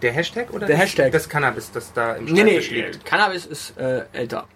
Der 0.03 0.13
Hashtag 0.13 0.51
oder 0.53 0.67
Der 0.67 0.77
das- 0.77 0.87
Hashtag. 0.87 1.13
das 1.13 1.29
Cannabis, 1.29 1.71
das 1.73 1.93
da 1.93 2.15
im 2.15 2.25
Nee, 2.25 2.45
nee, 2.45 2.61
Schreibtisch 2.63 2.71
liegt? 2.71 3.05
Cannabis 3.05 3.45
ist 3.47 3.77
äh, 3.79 4.05
älter. 4.13 4.47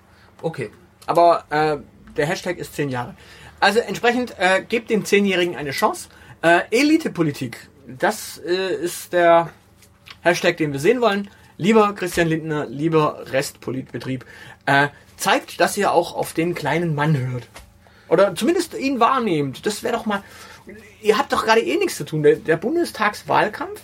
Okay. 0.41 0.71
Aber 1.07 1.45
äh, 1.51 1.77
der 2.17 2.27
Hashtag 2.27 2.57
ist 2.57 2.75
zehn 2.75 2.89
Jahre. 2.89 3.15
Also 3.61 3.81
entsprechend 3.81 4.35
äh, 4.39 4.63
gebt 4.67 4.89
dem 4.91 5.05
Zehnjährigen 5.05 5.57
eine 5.57 5.73
Chance. 5.73 6.09
Äh, 6.43 6.61
Elitepolitik, 6.71 7.69
das 7.87 8.39
äh, 8.39 8.75
ist 8.75 9.13
der 9.13 9.51
Hashtag, 10.23 10.57
den 10.57 10.73
wir 10.73 10.81
sehen 10.81 11.01
wollen. 11.03 11.29
Lieber 11.57 11.95
Christian 11.95 12.29
Lindner, 12.29 12.67
lieber 12.67 13.25
Restpolitbetrieb, 13.33 14.25
äh, 14.67 14.89
zeigt, 15.17 15.61
dass 15.61 15.77
ihr 15.77 15.93
auch 15.93 16.15
auf 16.15 16.33
den 16.33 16.55
kleinen 16.55 16.95
Mann 16.95 17.17
hört. 17.17 17.49
Oder 18.09 18.35
zumindest 18.35 18.75
ihn 18.75 19.01
wahrnehmt. 19.01 19.65
Das 19.67 19.83
wäre 19.83 19.95
doch 19.95 20.07
mal. 20.07 20.23
Ihr 21.03 21.19
habt 21.19 21.33
doch 21.33 21.45
gerade 21.45 21.61
eh 21.61 21.77
nichts 21.77 21.97
zu 21.97 22.05
tun. 22.05 22.23
Der, 22.23 22.37
der 22.37 22.57
Bundestagswahlkampf 22.57 23.81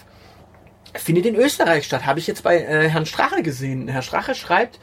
findet 0.94 1.26
in 1.26 1.36
Österreich 1.36 1.84
statt. 1.84 2.06
Habe 2.06 2.18
ich 2.18 2.26
jetzt 2.26 2.42
bei 2.42 2.58
äh, 2.58 2.88
Herrn 2.88 3.06
Strache 3.06 3.42
gesehen. 3.42 3.88
Herr 3.88 4.02
Strache 4.02 4.34
schreibt, 4.34 4.78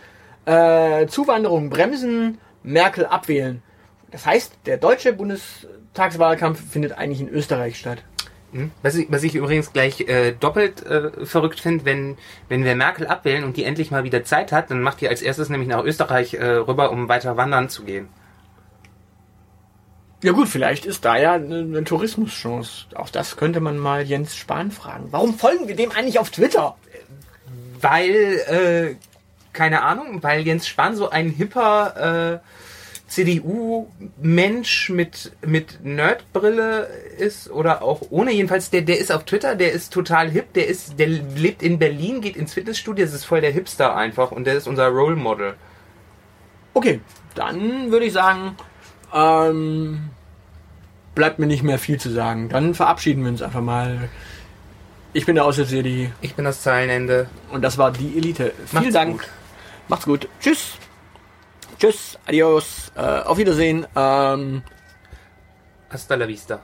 äh, 0.46 1.08
Zuwanderung 1.08 1.70
bremsen, 1.70 2.38
Merkel 2.64 3.06
abwählen. 3.06 3.62
Das 4.12 4.26
heißt, 4.26 4.54
der 4.66 4.78
deutsche 4.78 5.14
Bundestagswahlkampf 5.14 6.62
findet 6.72 6.94
eigentlich 6.94 7.20
in 7.20 7.30
Österreich 7.30 7.78
statt. 7.78 8.04
Hm? 8.58 8.72
Was 8.82 8.96
ich, 8.96 9.12
was 9.12 9.22
ich 9.22 9.36
übrigens 9.36 9.72
gleich 9.72 10.02
äh, 10.02 10.32
doppelt 10.32 10.84
äh, 10.84 11.26
verrückt 11.26 11.60
finde, 11.60 11.86
wenn, 11.86 12.18
wenn 12.50 12.66
wir 12.66 12.76
Merkel 12.76 13.06
abwählen 13.06 13.44
und 13.44 13.56
die 13.56 13.64
endlich 13.64 13.92
mal 13.92 14.04
wieder 14.04 14.24
Zeit 14.24 14.52
hat, 14.52 14.72
dann 14.72 14.82
macht 14.82 15.00
die 15.00 15.08
als 15.08 15.22
erstes 15.22 15.50
nämlich 15.50 15.70
nach 15.70 15.84
Österreich 15.84 16.34
äh, 16.34 16.44
rüber, 16.44 16.92
um 16.92 17.08
weiter 17.08 17.38
wandern 17.38 17.70
zu 17.70 17.84
gehen. 17.84 18.10
Ja 20.24 20.32
gut, 20.32 20.48
vielleicht 20.48 20.88
ist 20.88 21.06
da 21.06 21.18
ja 21.18 21.34
eine, 21.34 21.60
eine 21.60 21.84
Tourismuschance. 21.84 22.88
Auch 22.96 23.10
das 23.10 23.38
könnte 23.38 23.60
man 23.60 23.78
mal 23.78 24.02
Jens 24.02 24.36
Spahn 24.36 24.72
fragen. 24.72 25.10
Warum 25.12 25.38
folgen 25.38 25.68
wir 25.68 25.76
dem 25.76 25.92
eigentlich 25.92 26.18
auf 26.18 26.32
Twitter? 26.32 26.76
Weil, 27.80 28.16
äh, 28.50 28.96
keine 29.54 29.84
Ahnung, 29.84 30.24
weil 30.24 30.42
Jens 30.42 30.68
Spahn 30.68 30.96
so 30.96 31.12
ein 31.12 31.30
hipper 31.30 32.42
äh, 32.42 32.67
CDU-Mensch 33.08 34.90
mit, 34.90 35.32
mit 35.46 35.84
Nerdbrille 35.84 36.88
ist 37.18 37.50
oder 37.50 37.82
auch 37.82 38.02
ohne. 38.10 38.32
Jedenfalls, 38.32 38.70
der, 38.70 38.82
der 38.82 39.00
ist 39.00 39.12
auf 39.12 39.24
Twitter, 39.26 39.56
der 39.56 39.72
ist 39.72 39.94
total 39.94 40.30
hip, 40.30 40.54
der 40.54 40.68
ist, 40.68 41.00
der 41.00 41.08
lebt 41.08 41.64
in 41.64 41.80
Berlin, 41.80 42.22
geht 42.22 42.36
ins 42.36 42.54
Fitnessstudio, 42.54 43.06
das 43.06 43.14
ist 43.14 43.26
voll 43.26 43.42
der 43.42 43.52
Hipster 43.52 43.96
einfach 43.96 44.32
und 44.32 44.46
der 44.46 44.56
ist 44.56 44.68
unser 44.68 44.88
Role 44.88 45.16
Model. 45.16 45.56
Okay, 46.74 47.00
dann 47.36 47.92
würde 47.92 48.06
ich 48.06 48.14
sagen, 48.14 48.56
ähm, 49.14 50.10
bleibt 51.16 51.40
mir 51.40 51.48
nicht 51.48 51.64
mehr 51.64 51.80
viel 51.80 52.00
zu 52.00 52.10
sagen. 52.12 52.50
Dann 52.50 52.76
verabschieden 52.76 53.24
wir 53.24 53.30
uns 53.30 53.42
einfach 53.42 53.62
mal. 53.62 54.10
Ich 55.14 55.26
bin 55.26 55.36
der 55.36 55.46
Aussichtsjedi 55.46 56.12
Ich 56.22 56.36
bin 56.36 56.46
das 56.46 56.62
Zeilenende. 56.62 57.28
und 57.52 57.62
das 57.64 57.78
war 57.78 57.92
die 57.92 58.18
Elite. 58.18 58.52
Vielen 58.66 58.84
Macht's 58.84 58.94
Dank. 58.94 59.12
gut. 59.22 59.30
Macht's 59.88 60.06
gut. 60.06 60.28
Tschüss. 60.42 60.74
Tschüss. 61.80 62.18
Adios. 62.26 62.92
Äh, 62.96 63.02
auf 63.02 63.38
Wiedersehen. 63.38 63.86
Ähm, 63.96 64.64
Hasta 65.90 66.16
la 66.16 66.28
vista. 66.28 66.60